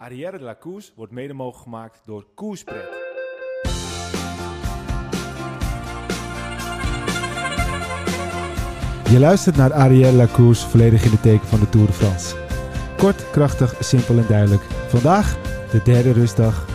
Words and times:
Arrière 0.00 0.38
de 0.38 0.90
wordt 0.96 1.12
mede 1.12 1.32
mogelijk 1.32 1.62
gemaakt 1.62 2.00
door 2.04 2.26
Koerspret. 2.34 2.88
Je 9.10 9.18
luistert 9.18 9.56
naar 9.56 9.72
Ariel 9.72 10.12
Lacours, 10.12 10.64
volledig 10.64 11.04
in 11.04 11.10
de 11.10 11.20
teken 11.20 11.46
van 11.46 11.60
de 11.60 11.68
Tour 11.68 11.86
de 11.86 11.92
France. 11.92 12.36
Kort, 12.96 13.30
krachtig, 13.30 13.76
simpel 13.80 14.18
en 14.18 14.26
duidelijk. 14.28 14.62
Vandaag 14.62 15.36
de 15.70 15.82
derde 15.82 16.12
rustdag. 16.12 16.66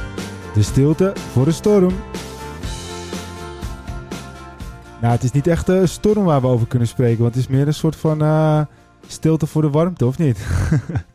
De 0.54 0.64
stilte 0.64 1.14
voor 1.16 1.46
de 1.46 1.52
storm. 1.52 1.94
Nou, 5.02 5.14
het 5.14 5.24
is 5.24 5.32
niet 5.32 5.48
echt 5.48 5.68
een 5.68 5.88
storm 5.88 6.24
waar 6.24 6.42
we 6.42 6.48
over 6.48 6.68
kunnen 6.68 6.88
spreken, 6.88 7.22
want 7.22 7.36
het 7.36 7.44
is 7.44 7.50
meer 7.50 7.68
een 7.68 7.74
soort 7.74 7.96
van 7.96 8.22
eh, 8.22 8.62
stilte 9.08 9.48
voor 9.48 9.62
de 9.62 9.70
warmte, 9.70 10.06
of 10.06 10.18
niet? 10.18 10.46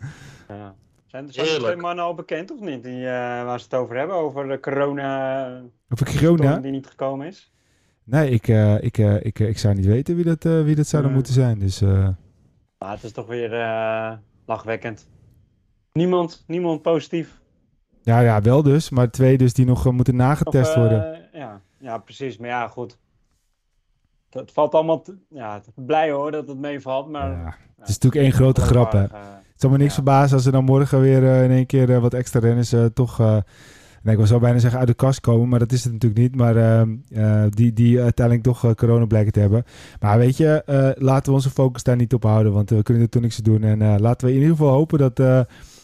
Zijn, 1.10 1.32
zijn 1.32 1.46
de 1.46 1.58
twee 1.64 1.76
mannen 1.76 2.04
al 2.04 2.14
bekend 2.14 2.50
of 2.50 2.60
niet? 2.60 2.82
Die, 2.82 3.06
eh, 3.06 3.10
waar 3.44 3.58
ze 3.58 3.64
het 3.64 3.74
over 3.74 3.96
hebben, 3.96 4.16
over 4.16 4.48
de 4.48 4.60
corona, 4.60 5.46
Over 5.88 6.18
corona? 6.18 6.56
die 6.58 6.70
niet 6.70 6.86
gekomen 6.86 7.26
is. 7.26 7.52
Nee, 8.04 8.30
ik, 8.30 8.48
eh, 8.48 8.82
ik, 8.82 8.98
eh, 8.98 9.24
ik, 9.24 9.38
ik 9.38 9.58
zou 9.58 9.74
niet 9.74 9.86
weten 9.86 10.14
wie 10.16 10.24
dat, 10.24 10.44
eh, 10.44 10.62
wie 10.62 10.74
dat 10.74 10.86
zou 10.86 11.02
dan 11.02 11.10
Nee. 11.12 11.20
moeten 11.20 11.32
zijn. 11.34 11.58
Dus 11.58 11.80
eh, 11.80 12.08
Maar 12.78 12.90
het 12.92 13.02
is 13.02 13.12
toch 13.12 13.26
weer 13.26 13.52
eh, 13.52 14.12
lachwekkend. 14.46 15.08
Niemand, 15.92 16.44
niemand 16.46 16.82
positief. 16.82 17.40
ja, 18.02 18.20
ja, 18.20 18.40
wel 18.40 18.62
dus. 18.62 18.90
Maar 18.90 19.10
twee 19.10 19.38
dus 19.38 19.52
die 19.54 19.66
nog 19.66 19.92
moeten 19.92 20.16
nagetest 20.16 20.68
Of, 20.70 20.74
worden. 20.76 21.28
Ja, 21.32 21.60
ja, 21.78 21.98
precies. 21.98 22.38
Maar 22.38 22.48
ja, 22.48 22.68
goed. 22.68 22.98
Het, 24.30 24.40
het 24.40 24.52
valt 24.52 24.74
allemaal... 24.74 25.02
te- 25.02 25.18
ja, 25.28 25.54
het- 25.54 25.86
blij 25.86 26.10
hoor 26.10 26.30
dat 26.30 26.48
het 26.48 26.58
meevalt, 26.58 27.08
maar... 27.08 27.30
Ja, 27.30 27.56
Het 27.78 27.88
is 27.88 27.98
natuurlijk 27.98 28.22
één 28.22 28.32
grote 28.32 28.60
grap, 28.60 28.92
hè. 28.92 29.06
Zal 29.60 29.70
me 29.70 29.76
niks 29.76 29.88
Ja. 29.88 29.94
verbazen 29.94 30.36
als 30.36 30.46
er 30.46 30.52
dan 30.52 30.64
morgen 30.64 31.00
weer 31.00 31.24
eh, 31.24 31.44
in 31.44 31.50
één 31.50 31.66
keer 31.66 31.90
eh, 31.90 32.00
wat 32.00 32.14
extra 32.14 32.40
renners 32.40 32.72
eh, 32.72 32.84
toch... 32.84 33.18
nee, 34.02 34.16
ik 34.16 34.26
zou 34.26 34.40
bijna 34.40 34.58
zeggen 34.58 34.78
uit 34.78 34.88
de 34.88 34.94
kast 34.94 35.20
komen, 35.20 35.48
maar 35.48 35.58
dat 35.58 35.72
is 35.72 35.84
het 35.84 35.92
natuurlijk 35.92 36.20
niet. 36.20 36.36
Maar 36.36 36.56
eh, 36.56 36.80
eh, 37.44 37.50
die, 37.50 37.72
die 37.72 38.00
uiteindelijk 38.00 38.46
toch 38.46 38.74
corona 38.74 39.04
blijken 39.04 39.32
te 39.32 39.40
hebben. 39.40 39.64
Maar 40.00 40.18
weet 40.18 40.36
je, 40.36 40.62
laten 40.98 41.26
we 41.28 41.32
onze 41.32 41.50
focus 41.50 41.82
daar 41.82 41.96
niet 41.96 42.14
op 42.14 42.22
houden, 42.22 42.52
want 42.52 42.70
we 42.70 42.82
kunnen 42.82 43.02
er 43.02 43.08
toch 43.08 43.22
niks 43.22 43.36
aan 43.36 43.44
doen. 43.44 43.62
En 43.62 44.00
laten 44.00 44.26
we 44.26 44.32
in 44.34 44.40
ieder 44.40 44.56
geval 44.56 44.72
hopen 44.72 44.98
dat 44.98 45.16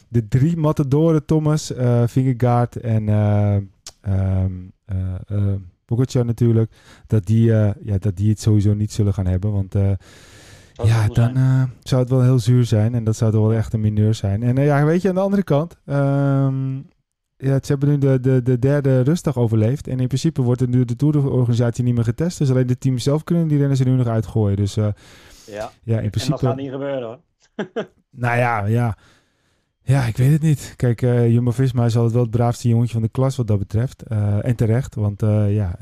de 0.09 0.29
drie 0.29 0.57
matadoren, 0.57 1.25
Thomas, 1.25 1.73
Vingegaard 2.07 2.77
en 2.77 3.09
ehm 3.09 4.55
Pogacar 5.85 6.25
natuurlijk, 6.25 6.73
dat 7.07 7.27
die, 7.27 7.45
ja, 7.45 7.99
dat 7.99 8.17
die 8.17 8.29
het 8.29 8.41
sowieso 8.41 8.75
niet 8.75 8.93
zullen 8.93 9.15
gaan 9.15 9.27
hebben. 9.27 9.53
Want 9.53 9.75
ja, 10.85 11.07
dan 11.09 11.37
eh, 11.37 11.63
zou 11.83 12.01
het 12.01 12.11
wel 12.11 12.23
heel 12.23 12.39
zuur 12.39 12.65
zijn. 12.65 12.95
En 12.95 13.05
dat 13.05 13.17
zou 13.17 13.33
toch 13.33 13.47
wel 13.47 13.53
echt 13.55 13.73
een 13.73 13.81
mineur 13.81 14.15
zijn. 14.15 14.43
En 14.43 14.59
eh, 14.59 14.65
ja, 14.67 14.85
weet 14.85 15.03
je, 15.03 15.09
aan 15.09 15.15
de 15.15 15.21
andere 15.21 15.43
kant. 15.43 15.77
ehm, 15.87 16.75
ja, 17.39 17.59
ze 17.63 17.67
hebben 17.67 17.89
nu 17.89 17.99
de, 17.99 18.21
de, 18.21 18.43
de 18.43 18.59
derde 18.59 19.01
rustdag 19.01 19.37
overleefd. 19.37 19.87
En 19.89 20.01
in 20.01 20.07
principe 20.07 20.43
wordt 20.43 20.61
er 20.61 20.69
nu 20.69 20.85
de 20.85 20.97
tourorganisatie 20.97 21.85
niet 21.85 21.95
meer 21.95 22.05
getest. 22.05 22.39
Dus 22.39 22.51
alleen 22.51 22.67
de 22.67 22.79
teams 22.79 23.03
zelf 23.03 23.25
kunnen 23.25 23.49
die 23.49 23.59
renners 23.59 23.81
er 23.81 23.87
nu 23.87 23.93
nog 23.97 24.07
uitgooien. 24.07 24.57
Dus 24.57 24.77
eh, 24.77 24.89
Ja, 25.47 25.71
ja, 25.83 25.93
in 25.93 25.97
en 25.97 26.03
dat 26.03 26.11
principe... 26.11 26.39
gaat 26.39 26.57
niet 26.57 26.71
gebeuren 26.71 27.03
hoor. 27.03 27.19
Nou 28.11 28.39
ja, 28.39 28.65
ja. 28.67 28.97
Ja, 29.83 30.05
ik 30.05 30.17
weet 30.17 30.33
het 30.33 30.43
niet. 30.43 30.75
Kijk, 30.77 31.03
eh 31.03 31.31
Jumbo-Visma 31.33 31.85
is 31.85 31.95
altijd 31.97 32.13
wel 32.15 32.23
het 32.23 32.31
braafste 32.31 32.69
jongetje 32.69 32.93
van 32.93 33.03
de 33.03 33.09
klas 33.09 33.37
wat 33.37 33.47
dat 33.47 33.59
betreft. 33.59 34.03
En 34.43 34.57
terecht, 34.57 34.95
want 34.95 35.21
ja, 35.49 35.77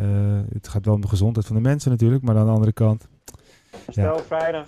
het 0.52 0.68
gaat 0.68 0.84
wel 0.84 0.94
om 0.94 1.00
de 1.00 1.08
gezondheid 1.08 1.46
van 1.46 1.56
de 1.56 1.62
mensen 1.62 1.90
natuurlijk. 1.90 2.22
Maar 2.22 2.36
aan 2.36 2.46
de 2.46 2.52
andere 2.52 2.72
kant... 2.72 3.08
Stel 3.88 4.18
vrijdag, 4.18 4.66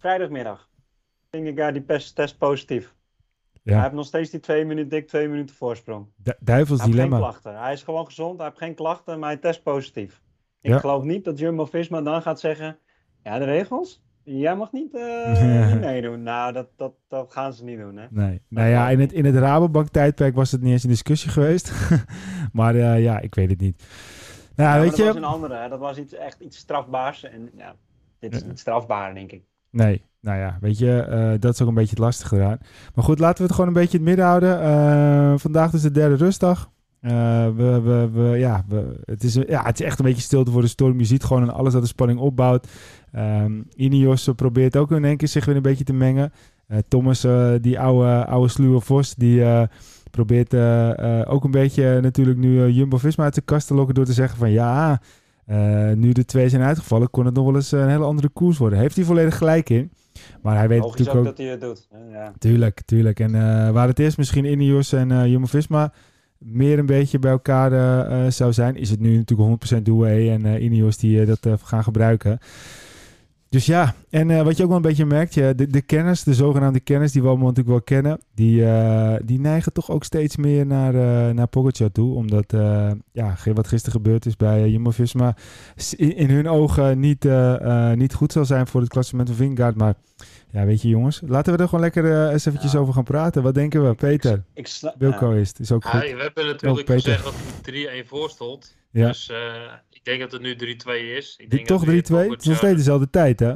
vrijdagmiddag. 0.00 0.68
Vingegaard 1.30 1.74
die 1.74 2.12
test 2.14 2.38
positief. 2.38 2.94
Ja. 3.62 3.72
Hij 3.72 3.82
heeft 3.82 3.94
nog 3.94 4.06
steeds 4.06 4.30
die 4.30 4.40
twee 4.40 4.64
minuten, 4.64 4.90
dik 4.90 5.06
twee 5.08 5.28
minuten 5.28 5.54
voorsprong. 5.54 6.06
Du- 6.16 6.32
duivels 6.40 6.78
Hij 6.78 6.86
heeft 6.88 6.98
geen 6.98 7.08
dilemma. 7.08 7.28
klachten. 7.30 7.58
Hij 7.60 7.72
is 7.72 7.82
gewoon 7.82 8.04
gezond, 8.04 8.36
hij 8.38 8.46
heeft 8.46 8.58
geen 8.58 8.74
klachten, 8.74 9.18
maar 9.18 9.28
hij 9.28 9.38
test 9.38 9.62
positief. 9.62 10.22
Ik 10.60 10.70
Ja. 10.70 10.78
geloof 10.78 11.02
niet 11.04 11.24
dat 11.24 11.38
Jumbo-Visma 11.38 12.02
dan 12.02 12.22
gaat 12.22 12.40
zeggen... 12.40 12.78
Ja, 13.22 13.38
de 13.38 13.44
regels? 13.44 14.02
Jij 14.22 14.56
mag 14.56 14.72
niet, 14.72 14.94
eh, 14.94 15.66
niet 15.72 15.80
meedoen. 15.80 16.22
Nou, 16.22 16.52
dat, 16.52 16.68
dat, 16.76 16.92
dat 17.08 17.32
gaan 17.32 17.52
ze 17.52 17.64
niet 17.64 17.78
doen, 17.78 17.96
hè. 17.96 18.06
Nee. 18.10 18.42
Nou 18.48 18.68
ja, 18.68 18.88
in 18.90 19.00
het, 19.00 19.12
in 19.12 19.24
het 19.24 19.34
Rabobank-tijdperk 19.34 20.34
was 20.34 20.50
het 20.52 20.60
niet 20.60 20.72
eens 20.72 20.82
een 20.82 20.88
discussie 20.90 21.30
geweest. 21.30 21.72
maar 22.52 22.74
eh, 22.74 23.02
ja, 23.02 23.18
ik 23.20 23.34
weet 23.34 23.50
het 23.50 23.60
niet. 23.60 23.84
Nou, 24.56 24.68
Ja, 24.68 24.74
maar 24.74 24.80
weet 24.80 24.90
dat 24.90 24.98
je... 24.98 25.04
was 25.04 25.14
een 25.16 25.24
andere, 25.24 25.54
hè. 25.54 25.68
Dat 25.68 25.78
was 25.78 25.98
iets, 25.98 26.12
echt 26.14 26.40
iets 26.40 26.56
strafbaars. 26.56 27.22
En 27.24 27.50
ja, 27.56 27.74
dit 28.18 28.34
is 28.34 28.44
niet 28.44 28.58
strafbaar, 28.58 29.14
denk 29.14 29.32
ik. 29.32 29.42
Nee, 29.70 30.02
nou 30.20 30.38
ja, 30.38 30.58
weet 30.60 30.78
je, 30.78 30.98
eh, 30.98 31.32
dat 31.38 31.54
is 31.54 31.62
ook 31.62 31.68
een 31.68 31.74
beetje 31.74 31.90
het 31.90 31.98
lastige 31.98 32.36
eraan. 32.36 32.58
Maar 32.94 33.04
goed, 33.04 33.18
laten 33.18 33.36
we 33.36 33.42
het 33.42 33.52
gewoon 33.52 33.66
een 33.66 33.80
beetje 33.80 33.98
in 33.98 34.04
het 34.04 34.16
midden 34.16 34.26
houden. 34.26 34.62
Eh, 34.62 35.38
vandaag 35.38 35.70
dus 35.70 35.82
de 35.82 35.90
derde 35.90 36.14
rustdag. 36.14 36.70
Eh, 37.00 37.10
we, 37.56 37.80
we, 37.80 38.08
we, 38.12 38.38
ja, 38.38 38.64
we, 38.68 39.00
het, 39.04 39.24
is, 39.24 39.34
ja, 39.34 39.64
het 39.64 39.80
is 39.80 39.86
echt 39.86 39.98
een 39.98 40.04
beetje 40.04 40.22
stilte 40.22 40.50
voor 40.50 40.60
de 40.60 40.68
storm. 40.68 40.98
Je 40.98 41.04
ziet 41.04 41.24
gewoon 41.24 41.54
alles 41.54 41.72
dat 41.72 41.82
de 41.82 41.88
spanning 41.88 42.18
opbouwt. 42.18 42.66
Ehm 43.12 43.62
Ineos 43.74 44.28
probeert 44.36 44.76
ook 44.76 44.90
in 44.90 45.04
één 45.04 45.16
keer 45.16 45.28
zich 45.28 45.44
weer 45.44 45.56
een 45.56 45.62
beetje 45.62 45.84
te 45.84 45.92
mengen. 45.92 46.32
Thomas, 46.88 47.26
die 47.60 47.80
oude, 47.80 48.26
oude 48.26 48.48
sluwe 48.48 48.80
vos, 48.80 49.14
die 49.14 49.44
probeert 50.10 50.54
ook 51.26 51.44
een 51.44 51.50
beetje 51.50 52.00
natuurlijk 52.00 52.38
nu 52.38 52.68
Jumbo-Visma 52.68 53.24
uit 53.24 53.34
de 53.34 53.40
kast 53.40 53.66
te 53.66 53.74
lokken 53.74 53.94
door 53.94 54.04
te 54.04 54.12
zeggen 54.12 54.38
van 54.38 54.50
ja, 54.50 55.00
eh, 55.50 55.96
nu 55.96 56.12
de 56.12 56.24
twee 56.24 56.48
zijn 56.48 56.62
uitgevallen, 56.62 57.10
kon 57.10 57.24
het 57.24 57.34
nog 57.34 57.44
wel 57.44 57.54
eens 57.54 57.72
een 57.72 57.88
hele 57.88 58.04
andere 58.04 58.28
koers 58.28 58.58
worden. 58.58 58.78
Heeft 58.78 58.96
hij 58.96 59.04
volledig 59.04 59.36
gelijk 59.38 59.70
in. 59.70 59.90
Maar 60.42 60.56
hij 60.56 60.68
weet 60.68 60.80
Logisch 60.80 60.98
natuurlijk 60.98 61.18
ook... 61.18 61.36
dat 61.36 61.38
hij 61.38 61.46
het 61.46 61.60
doet. 61.60 61.88
Ja. 62.12 62.32
Tuurlijk, 62.38 62.80
tuurlijk. 62.84 63.20
En 63.20 63.34
eh, 63.34 63.70
waar 63.70 63.88
het 63.88 63.98
is, 63.98 64.16
misschien 64.16 64.44
Ineos 64.44 64.92
en 64.92 65.10
eh 65.10 65.26
Jumbo-Visma 65.26 65.92
meer 66.40 66.78
een 66.78 66.86
beetje 66.86 67.18
bij 67.18 67.30
elkaar 67.30 67.72
eh, 67.72 68.26
eh, 68.26 68.32
zou 68.32 68.52
zijn, 68.52 68.76
is 68.76 68.90
het 68.90 69.00
nu 69.00 69.16
natuurlijk 69.16 69.74
100% 69.74 69.82
Douai 69.82 70.30
en 70.30 70.46
eh 70.46 70.62
Ineos 70.62 70.96
die 70.96 71.20
eh, 71.20 71.26
dat 71.26 71.46
eh, 71.46 71.52
gaan 71.62 71.82
gebruiken. 71.82 72.38
Dus 73.50 73.66
ja, 73.66 73.94
en 74.10 74.30
eh, 74.30 74.42
wat 74.42 74.56
je 74.56 74.62
ook 74.62 74.68
wel 74.68 74.76
een 74.76 74.82
beetje 74.84 75.04
merkt, 75.06 75.34
ja, 75.34 75.52
de, 75.52 75.66
de 75.66 75.82
kenners, 75.82 76.22
de 76.22 76.34
zogenaamde 76.34 76.80
kenners 76.80 77.12
die 77.12 77.22
we 77.22 77.28
allemaal 77.28 77.46
natuurlijk 77.48 77.68
wel 77.76 77.82
kennen, 78.00 78.20
die, 78.34 78.64
eh, 78.66 79.14
die 79.24 79.40
neigen 79.40 79.72
toch 79.72 79.90
ook 79.90 80.04
steeds 80.04 80.36
meer 80.36 80.66
naar, 80.66 80.94
eh 80.94 81.34
naar 81.34 81.46
Pogacar 81.46 81.92
toe. 81.92 82.14
Omdat, 82.14 82.52
eh, 82.52 82.90
ja, 83.12 83.34
ge- 83.34 83.52
wat 83.52 83.68
gisteren 83.68 84.00
gebeurd 84.00 84.26
is 84.26 84.36
bij 84.36 84.62
uh, 84.62 84.66
Jumbo-Visma, 84.72 85.36
in, 85.96 86.16
in 86.16 86.30
hun 86.30 86.48
ogen 86.48 86.98
niet, 87.00 87.24
eh, 87.24 87.90
eh, 87.90 87.98
niet 87.98 88.14
goed 88.14 88.32
zal 88.32 88.44
zijn 88.44 88.66
voor 88.66 88.80
het 88.80 88.90
klassement 88.90 89.28
van 89.28 89.36
Vingegaard. 89.36 89.76
Maar 89.76 89.94
ja, 90.50 90.64
weet 90.64 90.82
je 90.82 90.88
jongens, 90.88 91.22
laten 91.26 91.52
we 91.52 91.58
er 91.58 91.64
gewoon 91.68 91.80
lekker 91.84 92.30
eens 92.30 92.46
eventjes 92.46 92.72
Ja. 92.72 92.78
over 92.78 92.94
gaan 92.94 93.04
praten. 93.04 93.42
Wat 93.42 93.54
denken 93.54 93.88
we? 93.88 93.94
Peter, 93.94 94.42
Ik 94.54 94.66
sla- 94.66 94.94
Wilco 94.98 95.30
is 95.30 95.48
het, 95.48 95.58
is 95.58 95.72
ook 95.72 95.84
goed. 95.84 96.02
Ja, 96.08 96.14
we 96.16 96.22
hebben 96.22 96.46
natuurlijk 96.46 96.84
Peter. 96.86 97.02
gezegd 97.02 97.24
dat 97.24 97.34
hij 97.62 98.02
3-1 98.04 98.06
voor 98.08 98.30
stond. 98.30 98.76
Ja. 98.90 99.06
Dus 99.06 99.30
eh, 99.30 99.36
ik 100.02 100.06
denk 100.06 100.20
dat 100.20 100.32
het 100.32 100.42
nu 100.42 100.54
3-2 100.54 100.56
is. 101.16 101.36
Ik 101.36 101.50
denk 101.50 101.66
toch 101.66 101.84
3-2? 101.84 101.86
dat 101.86 102.08
Het 102.08 102.40
is 102.40 102.46
nog 102.46 102.56
steeds 102.56 102.76
dezelfde 102.76 103.10
tijd, 103.10 103.40
hè? 103.40 103.54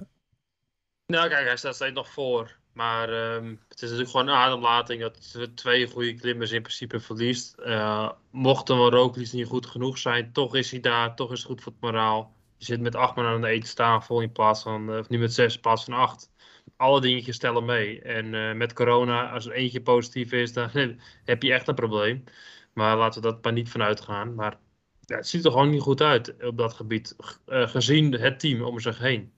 Nou 1.07 1.29
kijk, 1.29 1.47
hij 1.47 1.57
staat 1.57 1.75
steeds 1.75 1.95
nog 1.95 2.11
voor. 2.11 2.57
Maar 2.73 3.09
ehm, 3.09 3.49
het 3.69 3.75
is 3.75 3.81
natuurlijk 3.81 4.11
gewoon 4.11 4.29
een 4.29 4.35
ademlating 4.35 5.01
dat 5.01 5.39
twee 5.55 5.87
goede 5.87 6.15
klimmers 6.15 6.51
in 6.51 6.63
principe 6.63 7.01
verliest. 7.01 7.55
Eh 7.59 8.11
mocht 8.31 8.69
een 8.69 8.91
Roglic 8.91 9.33
niet 9.33 9.47
goed 9.47 9.67
genoeg 9.67 9.99
zijn, 9.99 10.33
toch 10.33 10.55
is 10.55 10.71
hij 10.71 10.81
daar, 10.81 11.17
toch 11.17 11.33
is 11.33 11.39
het 11.39 11.47
goed 11.47 11.63
voor 11.63 11.73
het 11.73 11.81
moraal. 11.81 12.35
Je 12.57 12.65
zit 12.65 12.81
met 12.81 12.95
acht 12.95 13.17
man 13.17 13.25
aan 13.25 13.41
de 13.41 13.49
eettafel 13.49 14.21
in 14.21 14.33
plaats 14.33 14.63
van, 14.63 14.93
eh, 14.93 14.99
of 14.99 15.09
nu 15.09 15.19
met 15.19 15.35
zes 15.35 15.55
in 15.55 15.61
plaats 15.61 15.85
van 15.85 15.95
acht. 15.95 16.33
Alle 16.77 17.01
dingetjes 17.01 17.39
tellen 17.39 17.65
mee. 17.65 18.03
En 18.03 18.35
eh, 18.35 18.55
met 18.55 18.73
corona, 18.73 19.31
als 19.31 19.47
er 19.47 19.53
eentje 19.53 19.83
positief 19.83 20.33
is, 20.33 20.53
dan 20.53 20.71
heb 21.25 21.43
je 21.43 21.53
echt 21.53 21.69
een 21.69 21.75
probleem. 21.75 22.25
Maar 22.73 22.97
laten 22.97 23.23
we 23.23 23.29
dat 23.29 23.45
maar 23.45 23.53
niet 23.53 23.71
vanuit 23.71 24.01
gaan. 24.01 24.35
Maar 24.35 24.59
ja, 25.07 25.17
het 25.17 25.29
ziet 25.29 25.45
er 25.45 25.51
gewoon 25.51 25.71
niet 25.71 25.81
goed 25.81 26.01
uit 26.01 26.45
op 26.45 26.59
dat 26.59 26.73
gebied, 26.73 27.17
eh, 27.47 27.69
gezien 27.69 28.13
het 28.13 28.41
team 28.41 28.63
om 28.63 28.81
zich 28.81 28.99
heen. 28.99 29.33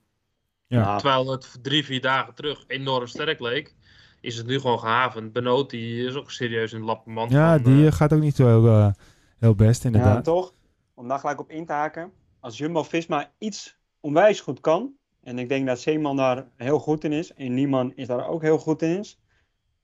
Ja. 0.67 0.97
Terwijl 0.97 1.31
het 1.31 1.59
drie, 1.61 1.85
vier 1.85 2.01
dagen 2.01 2.33
terug 2.33 2.63
enorm 2.67 3.07
sterk 3.07 3.39
leek, 3.39 3.75
is 4.21 4.37
het 4.37 4.47
nu 4.47 4.59
gewoon 4.59 4.79
gehavend. 4.79 5.33
Benoot 5.33 5.69
die 5.69 6.05
is 6.05 6.15
ook 6.15 6.31
serieus 6.31 6.71
een 6.71 6.83
lappenmand. 6.83 7.31
Ja, 7.31 7.53
van, 7.53 7.63
die 7.63 7.81
eh, 7.81 7.87
eh, 7.87 7.93
gaat 7.93 8.13
ook 8.13 8.19
niet 8.19 8.35
zo 8.35 8.47
heel, 8.47 8.67
eh, 8.67 8.91
heel 9.37 9.55
best, 9.55 9.83
Ja, 9.83 9.89
inderdaad. 9.89 10.23
toch? 10.23 10.53
Om 10.93 11.07
daar 11.07 11.19
gelijk 11.19 11.39
op 11.39 11.51
in 11.51 11.65
te 11.65 11.73
haken. 11.73 12.11
Als 12.39 12.57
Jumbo-Visma 12.57 13.31
iets 13.37 13.77
onwijs 13.99 14.39
goed 14.39 14.59
kan, 14.59 14.93
en 15.23 15.39
ik 15.39 15.49
denk 15.49 15.67
dat 15.67 15.79
Zeeman 15.79 16.15
daar 16.15 16.47
heel 16.55 16.79
goed 16.79 17.03
in 17.03 17.11
is, 17.11 17.33
en 17.33 17.53
Nieman 17.53 17.93
is 17.95 18.07
daar 18.07 18.27
ook 18.27 18.41
heel 18.41 18.57
goed 18.57 18.81
in 18.81 18.99
is, 18.99 19.19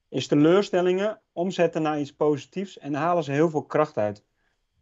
is 0.10 0.28
teleurstellingen 0.28 1.22
omzetten 1.31 1.81
naar 1.81 2.00
iets 2.00 2.13
positiefs 2.13 2.78
en 2.78 2.94
halen 2.94 3.24
ze 3.24 3.31
heel 3.31 3.50
veel 3.50 3.63
kracht 3.63 3.98
uit. 3.98 4.24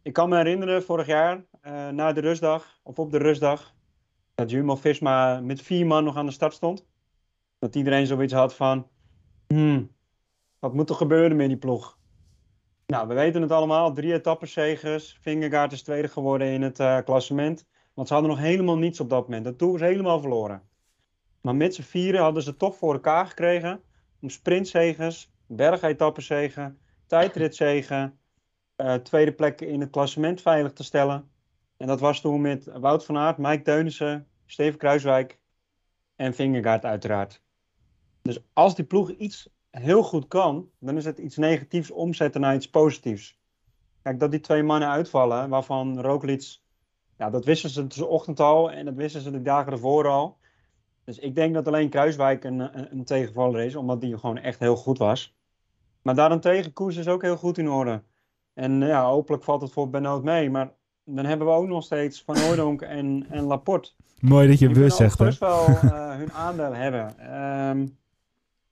Ik 0.02 0.12
kan 0.12 0.28
me 0.28 0.36
herinneren, 0.36 0.82
vorig 0.82 1.06
jaar, 1.06 1.44
eh, 1.60 1.88
na 1.88 2.12
de 2.12 2.20
rustdag, 2.20 2.80
of 2.82 2.98
op 2.98 3.10
de 3.10 3.18
rustdag, 3.18 3.74
dat 4.34 4.50
Jumbo-Visma 4.50 5.40
met 5.40 5.62
vier 5.62 5.86
man 5.86 6.04
nog 6.04 6.16
aan 6.16 6.26
de 6.26 6.32
start 6.32 6.54
stond. 6.54 6.86
Dat 7.58 7.74
iedereen 7.74 8.06
zoiets 8.06 8.32
had 8.32 8.54
van, 8.54 8.88
hmm, 9.46 9.90
wat 10.58 10.74
moet 10.74 10.88
er 10.90 10.94
gebeuren 10.94 11.36
met 11.36 11.48
die 11.48 11.56
ploeg? 11.56 11.98
Nou, 12.86 13.08
we 13.08 13.14
weten 13.14 13.42
het 13.42 13.50
allemaal. 13.50 13.92
Drie 13.92 14.12
etappenzegers. 14.12 15.18
Vingegaard 15.20 15.72
is 15.72 15.82
tweede 15.82 16.08
geworden 16.08 16.46
in 16.46 16.62
het 16.62 16.80
eh, 16.80 16.98
klassement. 17.04 17.66
Want 17.94 18.08
ze 18.08 18.14
hadden 18.14 18.32
nog 18.32 18.40
helemaal 18.40 18.78
niets 18.78 19.00
op 19.00 19.10
dat 19.10 19.22
moment. 19.22 19.44
De 19.44 19.56
Tour 19.56 19.74
is 19.74 19.80
helemaal 19.80 20.20
verloren. 20.20 20.62
Maar 21.40 21.56
met 21.56 21.74
z'n 21.74 21.82
vieren 21.82 22.20
hadden 22.20 22.42
ze 22.42 22.56
toch 22.56 22.76
voor 22.76 22.92
elkaar 22.92 23.26
gekregen 23.26 23.82
om 24.20 24.30
sprintzegers, 24.30 25.32
bergetappenzegen 25.46 26.78
tijdritzegen, 27.06 28.18
eh 28.76 28.94
tweede 28.94 29.32
plek 29.32 29.60
in 29.60 29.80
het 29.80 29.90
klassement 29.90 30.40
veilig 30.40 30.72
te 30.72 30.84
stellen. 30.84 31.30
En 31.76 31.86
dat 31.86 32.00
was 32.00 32.20
toen 32.20 32.40
met 32.40 32.64
Wout 32.64 33.04
van 33.04 33.16
Aert, 33.16 33.38
Mike 33.38 33.62
Teunissen, 33.62 34.26
Steven 34.46 34.78
Kruiswijk 34.78 35.38
en 36.16 36.34
Vingegaard 36.34 36.84
uiteraard. 36.84 37.42
Dus 38.22 38.38
als 38.52 38.74
die 38.74 38.84
ploeg 38.84 39.10
iets 39.10 39.48
heel 39.70 40.02
goed 40.02 40.28
kan, 40.28 40.70
dan 40.78 40.96
is 40.96 41.04
het 41.04 41.18
iets 41.18 41.36
negatiefs 41.36 41.90
omzetten 41.90 42.40
naar 42.40 42.54
iets 42.54 42.70
positiefs. 42.70 43.40
Kijk, 44.02 44.20
dat 44.20 44.30
die 44.30 44.40
twee 44.40 44.62
mannen 44.62 44.88
uitvallen, 44.88 45.48
waarvan 45.48 46.00
Roglic, 46.00 46.58
ja, 47.16 47.30
dat 47.30 47.44
wisten 47.44 47.70
ze 47.70 47.86
de 47.86 48.06
ochtend 48.06 48.40
al 48.40 48.70
en 48.70 48.84
dat 48.84 48.94
wisten 48.94 49.20
ze 49.20 49.30
de 49.30 49.42
dagen 49.42 49.72
ervoor 49.72 50.08
al. 50.08 50.38
Dus 51.04 51.18
ik 51.18 51.34
denk 51.34 51.54
dat 51.54 51.66
alleen 51.66 51.88
Kruiswijk 51.88 52.44
een, 52.44 52.60
een, 52.60 52.92
een 52.92 53.04
tegenvaller 53.04 53.64
is, 53.64 53.74
omdat 53.76 54.00
die 54.00 54.18
gewoon 54.18 54.38
echt 54.38 54.58
heel 54.58 54.76
goed 54.76 54.98
was. 54.98 55.36
Maar 56.02 56.14
daarentegen, 56.14 56.72
Koers 56.72 56.96
is 56.96 57.08
ook 57.08 57.22
heel 57.22 57.36
goed 57.36 57.58
in 57.58 57.70
orde. 57.70 58.02
En 58.54 58.80
ja, 58.80 59.04
hopelijk 59.04 59.44
valt 59.44 59.62
het 59.62 59.72
voor 59.72 59.90
Benoot 59.90 60.22
mee. 60.22 60.50
Maar 60.50 60.72
dan 61.04 61.24
hebben 61.24 61.46
we 61.46 61.52
ook 61.52 61.66
nog 61.68 61.84
steeds 61.84 62.22
Van 62.22 62.38
Hooydonk 62.38 62.82
en, 62.98 63.26
en 63.30 63.42
Laporte. 63.44 63.90
Mooi 64.20 64.48
dat 64.48 64.58
je 64.58 64.66
Die 64.66 64.74
bewust 64.74 64.96
zegt, 64.96 65.18
hè? 65.18 65.24
gerust 65.24 65.40
wel 65.40 65.66
eh, 65.92 66.16
hun 66.16 66.32
aandeel 66.32 66.74
hebben. 66.74 67.18
Ehm, 67.18 67.80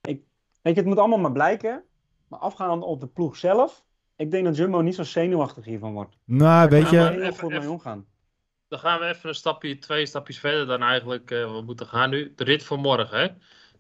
ik, 0.00 0.22
weet 0.62 0.74
je, 0.74 0.80
het 0.80 0.84
moet 0.84 0.98
allemaal 0.98 1.18
maar 1.18 1.32
blijken. 1.32 1.82
Maar 2.28 2.38
afgaand 2.38 2.82
op 2.82 3.00
de 3.00 3.06
ploeg 3.06 3.36
zelf. 3.36 3.84
Ik 4.16 4.30
denk 4.30 4.44
dat 4.44 4.56
Jumbo 4.56 4.80
niet 4.80 4.94
zo 4.94 5.02
zenuwachtig 5.02 5.64
hiervan 5.64 5.92
wordt. 5.92 6.16
Nou, 6.24 6.38
Daar 6.48 6.68
weet 6.68 6.90
je... 6.90 6.96
heel 6.98 7.20
Even- 7.20 7.38
goed 7.38 7.50
mee 7.50 7.70
omgaan. 7.70 8.06
Dan 8.68 8.78
gaan 8.78 9.00
we 9.00 9.06
even 9.06 9.28
een 9.28 9.34
stapje, 9.34 9.78
twee 9.78 10.06
stapjes 10.06 10.38
verder 10.38 10.66
dan 10.66 10.82
eigenlijk 10.82 11.30
eh, 11.30 11.52
we 11.54 11.62
moeten 11.62 11.86
gaan 11.86 12.10
nu. 12.10 12.32
De 12.36 12.44
rit 12.44 12.64
van 12.64 12.80
morgen, 12.80 13.20
hè. 13.20 13.28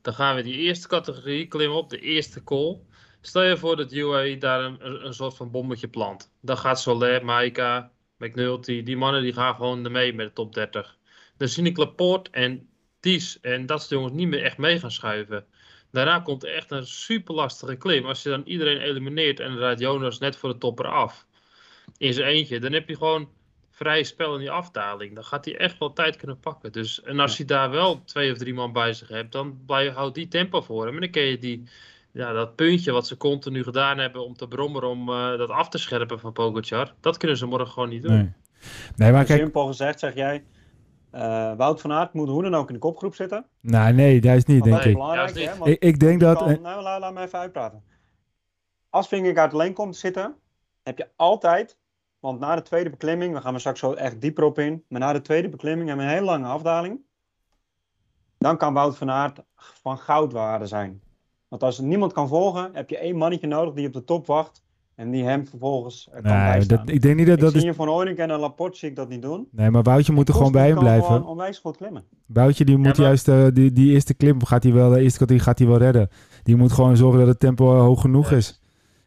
Dan 0.02 0.12
gaan 0.14 0.36
we 0.36 0.42
die 0.42 0.56
eerste 0.56 0.88
categorie 0.88 1.46
klimmen 1.46 1.78
op, 1.78 1.90
de 1.90 1.98
eerste 2.00 2.44
call. 2.44 2.78
Stel 3.20 3.42
je 3.42 3.56
voor 3.56 3.76
dat 3.76 3.92
UAE 3.92 4.38
daar 4.38 4.64
een, 4.64 5.14
soort 5.14 5.36
van 5.36 5.50
bommetje 5.50 5.88
plant. 5.88 6.32
Dan 6.40 6.58
gaat 6.58 6.80
Soler, 6.80 7.24
Maika, 7.24 7.90
McNulty, 8.18 8.82
die 8.82 8.96
mannen 8.96 9.22
die 9.22 9.32
gaan 9.32 9.54
gewoon 9.54 9.92
mee 9.92 10.14
met 10.14 10.26
de 10.26 10.32
top 10.32 10.54
30. 10.54 10.96
Dan 11.36 11.48
zie 11.48 11.64
ik 11.64 11.76
Laporte 11.76 12.30
en 12.30 12.68
Ties 13.00 13.40
en 13.40 13.66
dat 13.66 13.80
soort 13.80 13.90
jongens 13.90 14.14
niet 14.14 14.28
meer 14.28 14.42
echt 14.42 14.58
mee 14.58 14.78
gaan 14.78 14.90
schuiven. 14.90 15.46
Daarna 15.90 16.20
komt 16.20 16.44
er 16.44 16.54
echt 16.54 16.70
een 16.70 16.86
super 16.86 17.34
lastige 17.34 17.76
klim. 17.76 18.06
Als 18.06 18.22
je 18.22 18.28
dan 18.28 18.42
iedereen 18.44 18.80
elimineert 18.80 19.40
en 19.40 19.48
dan 19.48 19.58
rijdt 19.58 19.80
Jonas 19.80 20.18
net 20.18 20.36
voor 20.36 20.52
de 20.52 20.58
topper 20.58 20.86
af. 20.86 21.26
In 21.96 22.14
zijn 22.14 22.28
eentje, 22.28 22.60
dan 22.60 22.72
heb 22.72 22.88
je 22.88 22.96
gewoon 22.96 23.28
vrij 23.70 24.02
spel 24.02 24.34
in 24.34 24.40
die 24.40 24.50
afdaling. 24.50 25.14
Dan 25.14 25.24
gaat 25.24 25.44
hij 25.44 25.56
echt 25.56 25.78
wel 25.78 25.92
tijd 25.92 26.16
kunnen 26.16 26.40
pakken. 26.40 26.72
Dus, 26.72 27.02
en 27.02 27.20
als 27.20 27.36
hij 27.36 27.46
daar 27.46 27.70
wel 27.70 28.04
twee 28.04 28.32
of 28.32 28.38
drie 28.38 28.54
man 28.54 28.72
bij 28.72 28.92
zich 28.92 29.08
hebt, 29.08 29.32
dan 29.32 29.62
blijf, 29.66 29.94
houdt 29.94 30.14
die 30.14 30.28
tempo 30.28 30.60
voor 30.60 30.86
hem. 30.86 30.94
En 30.94 31.00
dan 31.00 31.10
kun 31.10 31.22
je 31.22 31.38
die, 31.38 31.68
ja, 32.12 32.32
dat 32.32 32.54
puntje 32.56 32.92
wat 32.92 33.06
ze 33.06 33.16
continu 33.16 33.62
gedaan 33.62 33.98
hebben 33.98 34.24
om 34.24 34.34
te 34.36 34.48
brommen 34.48 34.82
om 34.82 35.08
eh, 35.08 35.38
dat 35.38 35.50
af 35.50 35.68
te 35.68 35.78
scherpen 35.78 36.20
van 36.20 36.32
Pogacar, 36.32 36.94
dat 37.00 37.16
kunnen 37.16 37.36
ze 37.36 37.46
morgen 37.46 37.68
gewoon 37.72 37.88
niet 37.88 38.02
doen. 38.02 38.12
Nee. 38.16 38.32
Nee, 38.96 39.12
maar 39.12 39.24
kijk... 39.24 39.40
simpel 39.40 39.66
gezegd 39.66 39.98
zeg 39.98 40.14
jij. 40.14 40.44
eh, 41.10 41.54
Wout 41.56 41.80
van 41.80 41.92
Aert 41.92 42.12
moet 42.12 42.28
hoe 42.28 42.42
dan 42.42 42.54
ook 42.54 42.68
in 42.68 42.74
de 42.74 42.80
kopgroep 42.80 43.14
zitten. 43.14 43.46
Nou, 43.60 43.92
nee, 43.92 44.20
dat 44.20 44.36
is 44.36 44.44
niet, 44.44 44.58
Want 44.58 44.82
denk 44.82 44.96
dat 44.96 45.36
is 45.36 45.42
ik. 45.42 45.48
Hè? 45.64 45.70
Ik, 45.70 45.82
ik 45.82 45.98
denk 46.00 46.20
dat... 46.20 46.38
kan- 46.38 46.60
nou, 46.62 46.82
laat, 46.82 47.00
laat 47.00 47.14
me 47.14 47.20
even 47.22 47.38
uitpraten. 47.38 47.82
Als 48.90 49.08
Vingegaard 49.08 49.52
alleen 49.52 49.72
komt 49.72 49.92
te 49.92 49.98
zitten, 49.98 50.34
heb 50.82 50.98
je 50.98 51.08
altijd, 51.16 51.78
want 52.18 52.40
na 52.40 52.54
de 52.56 52.62
tweede 52.62 52.90
beklimming, 52.90 53.34
we 53.34 53.40
gaan 53.40 53.54
er 53.54 53.60
straks 53.60 53.80
zo 53.80 53.92
echt 53.92 54.20
dieper 54.20 54.44
op 54.44 54.58
in, 54.58 54.84
maar 54.88 55.00
na 55.00 55.12
de 55.12 55.20
tweede 55.20 55.48
beklimming 55.48 55.88
hebben 55.88 56.06
we 56.06 56.12
een 56.12 56.18
hele 56.18 56.30
lange 56.30 56.46
afdaling. 56.46 57.00
Dan 58.38 58.56
kan 58.56 58.74
Wout 58.74 58.96
van 58.96 59.10
Aert 59.10 59.38
van 59.56 59.98
goudwaarde 59.98 60.66
zijn. 60.66 61.02
Want 61.50 61.62
als 61.62 61.78
niemand 61.78 62.12
kan 62.12 62.28
volgen, 62.28 62.70
heb 62.72 62.90
je 62.90 62.98
één 62.98 63.16
mannetje 63.16 63.46
nodig 63.46 63.74
die 63.74 63.86
op 63.86 63.92
de 63.92 64.04
top 64.04 64.26
wacht 64.26 64.62
en 64.94 65.10
die 65.10 65.24
hem 65.24 65.46
vervolgens 65.46 66.08
eh, 66.12 66.22
kan 66.22 66.32
Nee, 66.32 66.50
bijstaan. 66.52 66.76
dat, 66.86 66.94
ik 66.94 67.02
denk 67.02 67.16
niet 67.16 67.26
dat 67.26 67.34
ik 67.36 67.40
dat 67.42 67.50
zie 67.52 67.60
is... 67.60 67.66
je 67.66 67.74
van 67.74 67.88
Ooynek 67.88 68.18
en 68.18 68.30
een 68.30 68.40
Laporte 68.40 68.78
zie 68.78 68.88
ik 68.88 68.96
dat 68.96 69.08
niet 69.08 69.22
doen. 69.22 69.48
Nee, 69.52 69.70
maar 69.70 69.82
Woutje 69.82 70.12
moet 70.12 70.28
er 70.28 70.34
gewoon 70.34 70.52
bij 70.52 70.68
hem 70.68 70.78
blijven. 70.78 71.04
gewoon 71.06 71.26
onwijs 71.26 71.58
goed 71.58 71.76
klimmen. 71.76 72.02
Woutje 72.26 72.64
die 72.64 72.76
moet 72.76 72.86
maar- 72.86 73.00
juist 73.06 73.28
eh, 73.28 73.46
die, 73.52 73.72
die 73.72 73.92
eerste 73.92 74.14
klim 74.14 74.44
gaat 74.44 74.62
hij 74.62 74.72
wel, 74.72 74.90
de 74.90 75.00
eerste 75.00 75.18
categorie 75.18 75.42
gaat 75.44 75.58
hij 75.58 75.68
wel 75.68 75.78
redden. 75.78 76.08
Die 76.42 76.56
moet 76.56 76.72
gewoon 76.72 76.96
zorgen 76.96 77.18
dat 77.18 77.28
het 77.28 77.40
tempo 77.40 77.74
eh, 77.74 77.80
hoog 77.80 78.00
genoeg 78.00 78.30
Ja. 78.30 78.36
is. 78.36 78.60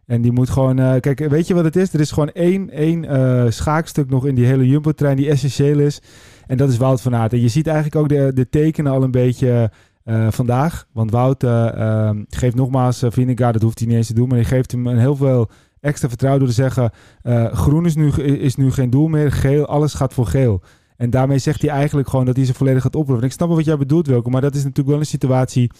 En 0.05 0.21
die 0.21 0.31
moet 0.31 0.49
gewoon, 0.49 0.79
eh, 0.79 0.99
kijk, 0.99 1.19
weet 1.19 1.47
je 1.47 1.53
wat 1.53 1.63
het 1.63 1.75
is? 1.75 1.93
Er 1.93 1.99
is 1.99 2.11
gewoon 2.11 2.31
één, 2.31 2.69
één 2.69 3.05
eh, 3.05 3.45
schaakstuk 3.49 4.09
nog 4.09 4.25
in 4.25 4.35
die 4.35 4.45
hele 4.45 4.67
Jumbo-trein 4.67 5.15
die 5.17 5.29
essentieel 5.29 5.79
is. 5.79 6.01
En 6.47 6.57
dat 6.57 6.69
is 6.69 6.77
Wout 6.77 7.01
van 7.01 7.15
Aert. 7.15 7.33
En 7.33 7.41
je 7.41 7.47
ziet 7.47 7.67
eigenlijk 7.67 7.95
ook 7.95 8.09
de, 8.09 8.31
de 8.33 8.49
tekenen 8.49 8.91
al 8.91 9.03
een 9.03 9.11
beetje 9.11 9.71
eh, 10.03 10.27
vandaag. 10.31 10.87
Want 10.91 11.11
Wout 11.11 11.43
eh, 11.43 11.77
ehm, 11.77 12.23
geeft 12.29 12.55
nogmaals 12.55 13.03
uh, 13.03 13.11
Vingegaard, 13.11 13.53
dat 13.53 13.61
hoeft 13.61 13.79
hij 13.79 13.87
niet 13.87 13.97
eens 13.97 14.07
te 14.07 14.13
doen, 14.13 14.27
maar 14.27 14.37
hij 14.37 14.45
geeft 14.45 14.71
hem 14.71 14.87
een 14.87 14.99
heel 14.99 15.15
veel 15.15 15.49
extra 15.79 16.07
vertrouwen 16.07 16.41
door 16.41 16.53
te 16.53 16.61
zeggen, 16.61 16.91
eh, 17.21 17.53
groen 17.53 17.85
is 17.85 17.95
nu, 17.95 18.11
is 18.21 18.55
nu 18.55 18.71
geen 18.71 18.89
doel 18.89 19.07
meer, 19.07 19.31
geel, 19.31 19.65
alles 19.65 19.93
gaat 19.93 20.13
voor 20.13 20.25
geel. 20.25 20.61
En 20.97 21.09
daarmee 21.09 21.37
zegt 21.37 21.61
hij 21.61 21.69
eigenlijk 21.69 22.09
gewoon 22.09 22.25
dat 22.25 22.35
hij 22.35 22.45
ze 22.45 22.53
volledig 22.53 22.81
gaat 22.81 22.95
oproepen. 22.95 23.23
En 23.23 23.27
ik 23.27 23.33
snap 23.33 23.47
wel 23.47 23.57
wat 23.57 23.65
jij 23.65 23.77
bedoelt, 23.77 24.07
Wilco, 24.07 24.29
maar 24.29 24.41
dat 24.41 24.55
is 24.55 24.63
natuurlijk 24.63 24.89
wel 24.89 24.99
een 24.99 25.05
situatie 25.05 25.71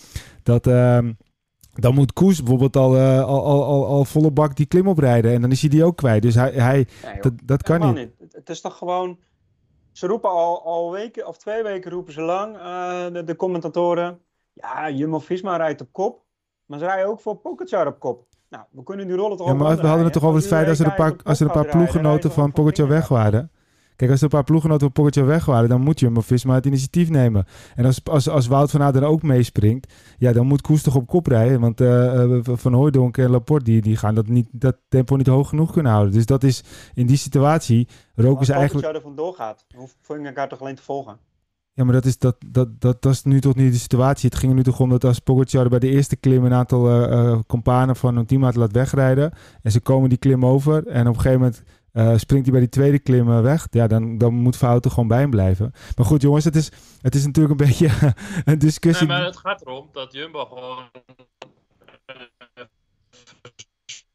dat... 0.44 0.68
ehm, 0.68 1.12
dan 1.74 1.94
moet 1.94 2.14
Koes 2.14 2.40
bijvoorbeeld 2.40 2.76
al, 2.76 2.98
al, 3.00 3.46
al, 3.46 3.66
al, 3.66 3.86
al 3.86 4.06
volle 4.06 4.32
bak 4.32 4.56
die 4.56 4.66
klim 4.66 4.88
oprijden. 4.88 5.34
En 5.34 5.42
dan 5.42 5.52
is 5.52 5.62
hij 5.62 5.70
die 5.70 5.84
ook 5.84 5.98
kwijt. 5.98 6.22
Dus 6.22 6.36
hij, 6.36 6.52
hij, 6.52 6.88
Nee, 7.04 7.22
dat, 7.22 7.34
dat 7.44 7.64
kan 7.64 7.96
niet. 7.96 8.10
Het, 8.20 8.34
het 8.34 8.50
is 8.50 8.62
toch 8.62 8.78
gewoon. 8.78 9.18
Ze 9.94 10.08
roepen 10.08 10.30
al, 10.30 10.66
al 10.66 10.92
weken 10.92 11.28
of 11.28 11.38
twee 11.38 11.64
weken 11.64 11.92
roepen 11.92 12.14
ze 12.14 12.22
lang, 12.22 12.58
eh, 12.58 13.06
de, 13.14 13.24
de 13.24 13.36
commentatoren. 13.36 14.20
Ja, 14.54 14.90
Jumbo 14.90 15.20
Visma 15.20 15.58
rijdt 15.58 15.82
op 15.82 15.88
kop. 15.92 16.22
Maar 16.66 16.80
ze 16.80 16.86
rijden 16.86 17.08
ook 17.08 17.20
voor 17.20 17.36
Pogacar 17.36 17.88
op 17.88 18.00
kop. 18.00 18.26
Nou, 18.50 18.64
we 18.72 18.84
kunnen 18.84 19.08
die 19.08 19.16
rollen 19.16 19.38
toch 19.38 19.48
Ja, 19.48 19.54
maar 19.54 19.76
we 19.76 19.88
hadden 19.88 20.04
het 20.04 20.14
toch 20.14 20.24
over 20.24 20.40
het 20.40 20.48
feit 20.48 20.68
als 20.68 20.80
er 20.80 20.86
een 20.86 20.96
paar, 20.96 21.16
als 21.24 21.40
er 21.40 21.46
een 21.46 21.52
paar 21.52 21.66
ploeggenoten 21.66 22.32
van 22.32 22.52
Pogacar 22.52 22.88
weg 22.88 23.08
waren. 23.08 23.52
Kijk, 23.96 24.12
als 24.12 24.20
er 24.20 24.26
een 24.26 24.30
paar 24.30 24.44
ploeggenoten 24.44 24.82
van 24.82 24.92
Pogacar 24.92 25.26
weg 25.26 25.46
waren, 25.46 25.70
dan 25.70 25.82
moet 25.82 26.00
Jumbo-Visma 26.00 26.56
het 26.56 26.66
initiatief 26.66 27.10
nemen. 27.10 27.46
En 27.76 27.86
als, 27.86 28.02
als, 28.04 28.30
als 28.30 28.48
Wout 28.48 28.72
van 28.72 28.82
Aert 28.82 28.94
dan 28.94 29.04
ook 29.04 29.22
meespringt, 29.22 29.94
ja, 30.18 30.32
dan 30.32 30.48
moet 30.48 30.62
Koes 30.62 30.82
toch 30.82 30.96
op 30.96 31.08
kop 31.08 31.28
rijden. 31.28 31.60
Want 31.60 31.82
eh, 31.82 32.24
eh, 32.24 32.40
Van 32.44 32.74
Hooijdonk 32.74 33.18
en 33.18 33.30
Laporte, 33.30 33.66
die, 33.66 33.82
die 33.82 33.98
gaan 33.98 34.16
dat, 34.16 34.28
niet, 34.28 34.48
dat 34.52 34.78
tempo 34.90 35.16
niet 35.16 35.28
hoog 35.28 35.50
genoeg 35.50 35.72
kunnen 35.72 35.92
houden. 35.92 36.14
Dus 36.14 36.26
dat 36.26 36.44
is 36.44 36.64
in 36.94 37.06
die 37.06 37.18
situatie, 37.18 37.88
roken 38.16 38.38
Als 38.38 38.48
ze 38.48 38.54
eigenlijk... 38.54 38.86
Pogacar 38.86 39.02
er 39.02 39.16
vandoor 39.16 39.34
gaat, 39.34 39.66
hoeft 39.76 39.96
Vingegaard 40.02 40.50
toch 40.50 40.62
alleen 40.62 40.76
te 40.76 40.84
volgen. 40.84 41.18
Ja, 41.76 41.84
maar 41.84 41.94
dat 41.94 42.06
is, 42.06 42.18
dat, 42.18 42.36
dat, 42.48 42.82
dat, 42.82 43.02
dat 43.02 43.12
is 43.12 43.24
nu 43.24 43.42
toch 43.42 43.56
niet 43.56 43.72
de 43.72 43.78
situatie. 43.78 44.30
Het 44.30 44.38
ging 44.38 44.52
er 44.52 44.58
nu 44.58 44.64
toch 44.64 44.80
om 44.80 44.90
dat 44.90 45.04
als 45.04 45.20
Pogacar 45.20 45.70
bij 45.70 45.80
de 45.80 45.90
eerste 45.90 46.16
klim 46.16 46.46
een 46.46 46.54
aantal 46.54 46.90
eh, 46.90 47.40
companen 47.48 47.96
van 47.96 48.18
een 48.18 48.26
team 48.26 48.44
laat 48.44 48.72
wegrijden. 48.72 49.34
En 49.62 49.72
ze 49.72 49.80
komen 49.80 50.10
die 50.10 50.18
klim 50.18 50.46
over. 50.46 50.88
En 50.88 51.08
op 51.08 51.16
een 51.16 51.22
gegeven 51.22 51.40
moment 51.40 51.64
eh, 51.94 52.18
springt 52.18 52.44
hij 52.44 52.52
bij 52.52 52.60
die 52.60 52.70
tweede 52.70 53.00
klim 53.00 53.30
eh, 53.30 53.42
weg. 53.42 53.68
Ja, 53.72 53.88
dan, 53.88 54.18
dan 54.18 54.34
moet 54.34 54.58
Fouten 54.58 54.92
gewoon 54.92 55.08
bij 55.08 55.20
hem 55.20 55.30
blijven. 55.30 55.72
Maar 55.96 56.06
goed, 56.06 56.22
jongens, 56.22 56.46
het 56.46 56.56
is, 56.56 56.72
het 57.02 57.16
is 57.16 57.26
natuurlijk 57.26 57.60
een 57.60 57.66
beetje 57.68 58.14
een 58.46 58.60
discussie. 58.60 59.08
Maar 59.08 59.26
het 59.26 59.38
gaat 59.38 59.62
erom 59.62 59.90
dat 59.92 60.14
Jumbo 60.14 60.46
gewoon 60.46 60.90
eh, 62.06 62.64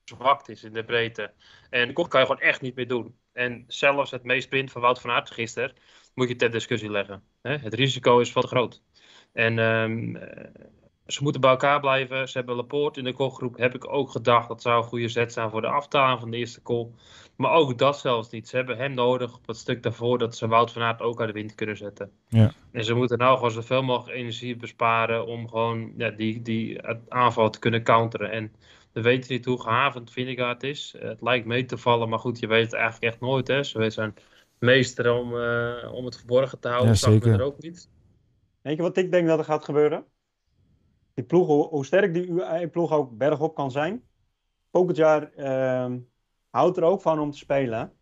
zwakt 0.04 0.48
is 0.48 0.64
in 0.64 0.72
de 0.72 0.84
breedte. 0.84 1.32
En 1.70 1.92
kop 1.92 2.08
kan 2.08 2.20
je 2.20 2.26
gewoon 2.26 2.42
echt 2.42 2.60
niet 2.60 2.74
meer 2.74 2.88
doen. 2.88 3.18
En 3.32 3.64
zelfs 3.66 4.10
het 4.10 4.24
meesprint 4.24 4.72
van 4.72 4.80
Wout 4.80 5.00
van 5.00 5.10
Aert 5.10 5.30
gisteren 5.30 5.72
moet 6.14 6.28
je 6.28 6.36
ter 6.36 6.50
discussie 6.50 6.90
leggen. 6.90 7.22
Het 7.42 7.74
risico 7.74 8.18
is 8.18 8.32
wat 8.32 8.46
groot. 8.46 8.82
En 9.32 9.58
ehm, 9.58 10.16
eh, 10.16 10.44
ze 11.08 11.22
moeten 11.22 11.40
bij 11.40 11.50
elkaar 11.50 11.80
blijven. 11.80 12.28
Ze 12.28 12.38
hebben 12.38 12.56
Laporte 12.56 12.98
in 12.98 13.04
de 13.04 13.12
kopgroep. 13.12 13.56
Heb 13.56 13.74
ik 13.74 13.92
ook 13.92 14.10
gedacht 14.10 14.48
dat 14.48 14.62
zou 14.62 14.82
een 14.82 14.88
goede 14.88 15.08
zet 15.08 15.32
zijn 15.32 15.50
voor 15.50 15.60
de 15.60 15.66
aftaling 15.66 16.20
van 16.20 16.30
de 16.30 16.36
eerste 16.36 16.62
call. 16.62 16.88
Maar 17.36 17.52
ook 17.52 17.78
dat 17.78 17.98
zelfs 17.98 18.30
niet. 18.30 18.48
Ze 18.48 18.56
hebben 18.56 18.76
hem 18.76 18.94
nodig 18.94 19.36
op 19.36 19.46
het 19.46 19.56
stuk 19.56 19.82
daarvoor 19.82 20.18
dat 20.18 20.36
ze 20.36 20.48
Wout 20.48 20.72
van 20.72 20.82
Aert 20.82 21.02
ook 21.02 21.20
uit 21.20 21.28
de 21.28 21.34
wind 21.34 21.54
kunnen 21.54 21.76
zetten. 21.76 22.10
Ja. 22.28 22.52
En 22.72 22.84
ze 22.84 22.94
moeten 22.94 23.18
nou 23.18 23.36
gewoon 23.36 23.50
zoveel 23.50 23.82
mogelijk 23.82 24.18
energie 24.18 24.56
besparen 24.56 25.26
om 25.26 25.48
gewoon 25.48 25.92
ja, 25.96 26.10
die, 26.10 26.42
die 26.42 26.80
aanval 27.08 27.50
te 27.50 27.58
kunnen 27.58 27.82
counteren. 27.82 28.30
En 28.30 28.52
we 28.92 29.00
weten 29.02 29.32
niet 29.32 29.44
hoe 29.44 29.60
gehavend 29.60 30.10
Vingegaard 30.10 30.62
is. 30.62 30.94
Het 30.98 31.22
lijkt 31.22 31.46
mee 31.46 31.64
te 31.64 31.78
vallen, 31.78 32.08
maar 32.08 32.18
goed, 32.18 32.38
je 32.38 32.46
weet 32.46 32.64
het 32.64 32.74
eigenlijk 32.74 33.12
echt 33.12 33.20
nooit. 33.20 33.48
Hè? 33.48 33.62
Ze 33.62 33.90
zijn 33.90 34.14
meester 34.58 35.12
om, 35.12 35.36
eh, 35.38 35.92
om 35.92 36.04
het 36.04 36.16
verborgen 36.16 36.60
te 36.60 36.68
houden. 36.68 36.88
Ja, 36.88 36.94
zeker. 36.94 37.32
er 37.32 37.42
ook 37.42 37.62
niet. 37.62 37.88
Weet 38.62 38.76
je 38.76 38.82
wat 38.82 38.96
ik 38.96 39.10
denk 39.10 39.26
dat 39.26 39.38
er 39.38 39.44
gaat 39.44 39.64
gebeuren? 39.64 40.04
Die 41.18 41.26
ploeg, 41.26 41.46
hoe, 41.46 41.84
sterk 41.84 42.14
die 42.14 42.26
UAE-ploeg 42.26 42.92
ook 42.92 43.16
bergop 43.16 43.54
kan 43.54 43.70
zijn. 43.70 44.02
Pogacar 44.70 45.30
ehm 45.36 45.96
houdt 46.50 46.76
er 46.76 46.82
ook 46.82 47.00
van 47.00 47.18
om 47.20 47.30
te 47.30 47.38
spelen. 47.38 47.92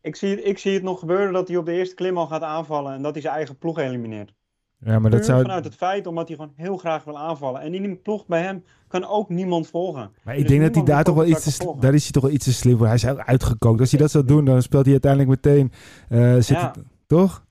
Ik 0.00 0.16
zie, 0.16 0.42
ik 0.42 0.58
zie 0.58 0.74
het 0.74 0.82
nog 0.82 0.98
gebeuren 0.98 1.32
dat 1.32 1.48
hij 1.48 1.56
op 1.56 1.66
de 1.66 1.72
eerste 1.72 1.94
klim 1.94 2.18
al 2.18 2.26
gaat 2.26 2.42
aanvallen 2.42 2.94
en 2.94 3.02
dat 3.02 3.12
hij 3.12 3.22
zijn 3.22 3.34
eigen 3.34 3.58
ploeg 3.58 3.78
elimineert. 3.78 4.34
ja, 4.78 4.98
maar 4.98 5.10
dat 5.10 5.24
zou... 5.24 5.40
vanuit 5.42 5.64
het 5.64 5.74
feit 5.74 6.06
omdat 6.06 6.28
hij 6.28 6.36
gewoon 6.36 6.52
heel 6.56 6.76
graag 6.76 7.04
wil 7.04 7.18
aanvallen. 7.18 7.60
En 7.60 7.74
in 7.74 7.82
die 7.82 7.96
ploeg 7.96 8.26
bij 8.26 8.42
hem 8.42 8.64
kan 8.88 9.04
ook 9.06 9.28
niemand 9.28 9.66
volgen. 9.66 10.12
Maar 10.24 10.36
ik 10.36 10.48
denk 10.48 10.62
dat 10.62 10.74
hij 10.74 10.84
daar 10.84 11.04
toch 11.04 11.14
wel 11.14 11.26
iets 11.26 11.56
te, 11.56 11.74
daar 11.80 11.94
is 11.94 12.02
hij 12.02 12.12
toch 12.12 12.22
wel 12.22 12.32
iets 12.32 12.44
te 12.44 12.52
slim 12.52 12.76
voor. 12.76 12.86
Hij 12.86 12.94
is 12.94 13.06
uitgekookt. 13.06 13.80
Als 13.80 13.90
hij 13.90 14.00
dat 14.00 14.10
zou 14.10 14.24
doen, 14.24 14.44
dan 14.44 14.62
speelt 14.62 14.84
hij 14.84 14.92
uiteindelijk 14.92 15.30
meteen. 15.30 15.72
eh, 16.08 16.34
zit 16.34 16.46
Ja. 16.46 16.72
het, 16.74 16.84
toch? 17.06 17.44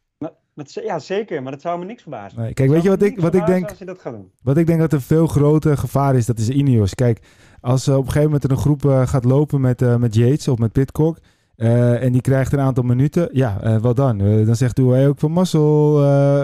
Dat, 0.55 0.73
ja, 0.73 0.99
zeker, 0.99 1.43
maar 1.43 1.51
dat 1.51 1.61
zou 1.61 1.79
me 1.79 1.85
niks 1.85 2.01
verbazen. 2.01 2.39
Nee, 2.39 2.53
kijk, 2.53 2.69
weet 2.69 2.83
je 2.83 2.89
wat 2.89 3.01
ik, 3.01 3.19
wat 3.19 3.35
ik 3.35 3.45
denk? 3.45 3.69
Als 3.69 3.77
je 3.77 3.85
dat 3.85 3.99
gaat 3.99 4.13
doen. 4.13 4.31
Wat 4.41 4.57
ik 4.57 4.67
denk 4.67 4.79
dat 4.79 4.93
een 4.93 5.01
veel 5.01 5.27
groter 5.27 5.77
gevaar 5.77 6.15
is, 6.15 6.25
dat 6.25 6.39
is 6.39 6.49
Ineos. 6.49 6.95
Kijk, 6.95 7.19
als 7.61 7.87
eh, 7.87 7.93
op 7.93 7.99
een 7.99 8.05
gegeven 8.05 8.25
moment 8.25 8.43
er 8.43 8.51
een 8.51 8.57
groep 8.57 8.85
eh, 8.85 9.07
gaat 9.07 9.23
lopen 9.23 9.61
met, 9.61 9.81
eh, 9.81 9.95
met 9.95 10.15
Yates 10.15 10.47
of 10.47 10.57
met 10.57 10.71
Pitcock... 10.71 11.17
en 11.55 12.11
die 12.11 12.21
krijgt 12.21 12.53
een 12.53 12.59
aantal 12.59 12.83
minuten, 12.83 13.29
ja, 13.31 13.79
wat 13.79 13.95
dan? 13.95 14.17
Dan 14.17 14.55
zegt 14.55 14.77
hij 14.77 15.07
ook 15.07 15.19
van 15.19 15.31
Massel, 15.31 15.95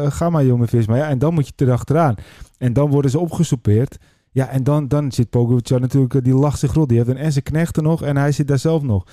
ga 0.10 0.30
maar 0.30 0.46
jongen 0.46 0.68
Visma. 0.68 0.96
Ja, 0.96 1.10
en 1.10 1.20
dan 1.20 1.34
moet 1.34 1.48
je 1.48 1.54
erachteraan. 1.56 2.16
En 2.58 2.74
dan 2.74 2.90
worden 2.90 3.12
ze 3.12 3.20
opgesoupeerd. 3.20 3.98
Ja, 4.32 4.50
en 4.50 4.64
dan, 4.64 4.88
dan 4.88 5.12
zit 5.12 5.30
Pogacar 5.30 5.80
natuurlijk, 5.80 6.24
die 6.24 6.34
lacht 6.34 6.60
zich 6.60 6.74
rot. 6.74 6.90
Die 6.90 6.98
heeft 6.98 7.10
een 7.10 7.18
en 7.18 7.32
zijn 7.32 7.44
knechten 7.44 7.84
nog 7.84 8.04
en 8.04 8.18
hij 8.18 8.32
zit 8.32 8.48
daar 8.48 8.60
zelf 8.60 8.84
nog. 8.84 9.04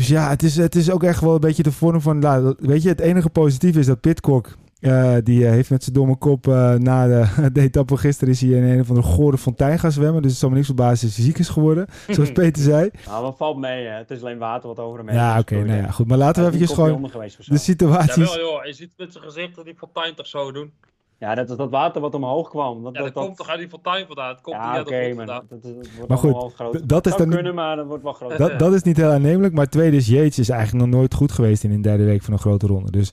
Dus 0.00 0.08
ja, 0.08 0.28
het 0.28 0.42
is, 0.42 0.56
het 0.56 0.74
is 0.74 0.90
ook 0.90 1.02
echt 1.02 1.20
wel 1.20 1.34
een 1.34 1.40
beetje 1.40 1.62
de 1.62 1.72
vorm 1.72 2.00
van... 2.00 2.18
nou, 2.18 2.54
weet 2.58 2.82
je, 2.82 2.88
het 2.88 3.00
enige 3.00 3.30
positieve 3.30 3.78
is 3.78 3.86
dat 3.86 4.00
Pitcock... 4.00 4.56
eh, 4.80 5.16
die 5.24 5.46
eh, 5.46 5.50
heeft 5.50 5.70
met 5.70 5.82
zijn 5.82 5.94
domme 5.94 6.16
kop 6.16 6.48
eh, 6.48 6.74
na 6.74 7.06
de, 7.06 7.50
de 7.52 7.60
etappe 7.60 7.96
gisteren... 7.96 8.34
is 8.34 8.40
hij 8.40 8.50
in 8.50 8.62
een 8.62 8.80
of 8.80 8.88
andere 8.88 9.06
gore 9.06 9.38
fontein 9.38 9.78
gaan 9.78 9.92
zwemmen. 9.92 10.22
Dus 10.22 10.30
het 10.30 10.40
zal 10.40 10.48
me 10.48 10.54
niks 10.54 10.66
verbazen 10.66 11.06
als 11.06 11.16
hij 11.16 11.24
ziek 11.24 11.38
is 11.38 11.48
geworden. 11.48 11.86
Zoals 12.08 12.32
Peter 12.32 12.62
zei. 12.62 12.90
Nou, 13.06 13.22
wat 13.22 13.36
valt 13.36 13.58
mee, 13.58 13.86
hè? 13.86 13.94
Het 13.94 14.10
is 14.10 14.20
alleen 14.20 14.38
water 14.38 14.68
wat 14.68 14.78
over 14.78 14.98
hem 14.98 15.08
heen 15.08 15.16
Ja, 15.16 15.34
is 15.34 15.40
oké, 15.40 15.64
nou 15.64 15.82
ja, 15.82 15.90
goed. 15.90 16.06
Maar 16.06 16.18
laten 16.18 16.42
we 16.42 16.48
eventjes 16.48 16.76
niet 16.76 16.86
gewoon 16.86 17.10
de 17.46 17.58
situaties... 17.58 18.14
Jawel 18.14 18.38
joh, 18.38 18.64
je 18.64 18.72
ziet 18.72 18.92
met 18.96 19.12
zijn 19.12 19.24
gezicht 19.24 19.54
dat 19.54 19.64
die 19.64 19.74
fontein 19.76 20.14
toch 20.14 20.26
zo 20.26 20.52
doen. 20.52 20.72
Ja, 21.20 21.34
dat 21.34 21.50
is 21.50 21.56
dat 21.56 21.70
water 21.70 22.00
wat 22.00 22.14
omhoog 22.14 22.48
kwam. 22.48 22.82
Dat, 22.82 22.94
Ja, 22.94 23.02
dat, 23.02 23.14
dat, 23.14 23.24
komt 23.24 23.36
toch 23.36 23.48
uit 23.48 23.58
die 23.58 23.68
fontein 23.68 24.06
vandaan. 24.06 24.28
Het 24.28 24.40
komt 24.40 24.56
Ja, 24.56 24.72
niet 24.72 24.80
oké, 24.80 24.94
uit 24.94 25.08
de 25.10 25.14
vandaan. 25.14 25.44
dat, 25.48 25.62
dat, 25.62 25.74
dat 25.74 25.86
wordt 25.96 26.08
Maar 26.08 26.18
goed, 26.18 26.54
groot. 26.54 26.88
dat 26.88 27.06
is 27.06 27.16
dan 27.16 27.26
niet- 27.26 27.34
kunnen, 27.34 27.54
maar 27.54 27.76
dat 27.76 27.86
wordt 27.86 28.02
wel 28.02 28.12
groot. 28.12 28.38
Dat, 28.38 28.58
dat 28.58 28.72
is 28.74 28.82
niet 28.82 28.96
heel 28.96 29.10
aannemelijk. 29.10 29.54
Maar 29.54 29.68
tweede 29.68 29.96
is, 29.96 30.06
Yates 30.06 30.38
is 30.38 30.48
eigenlijk 30.48 30.84
nog 30.86 30.94
nooit 30.94 31.14
goed 31.14 31.32
geweest 31.32 31.64
in 31.64 31.70
een 31.72 31.82
derde 31.82 32.04
week 32.04 32.22
van 32.22 32.32
een 32.32 32.38
grote 32.38 32.66
ronde. 32.66 32.90
Dus 32.90 33.12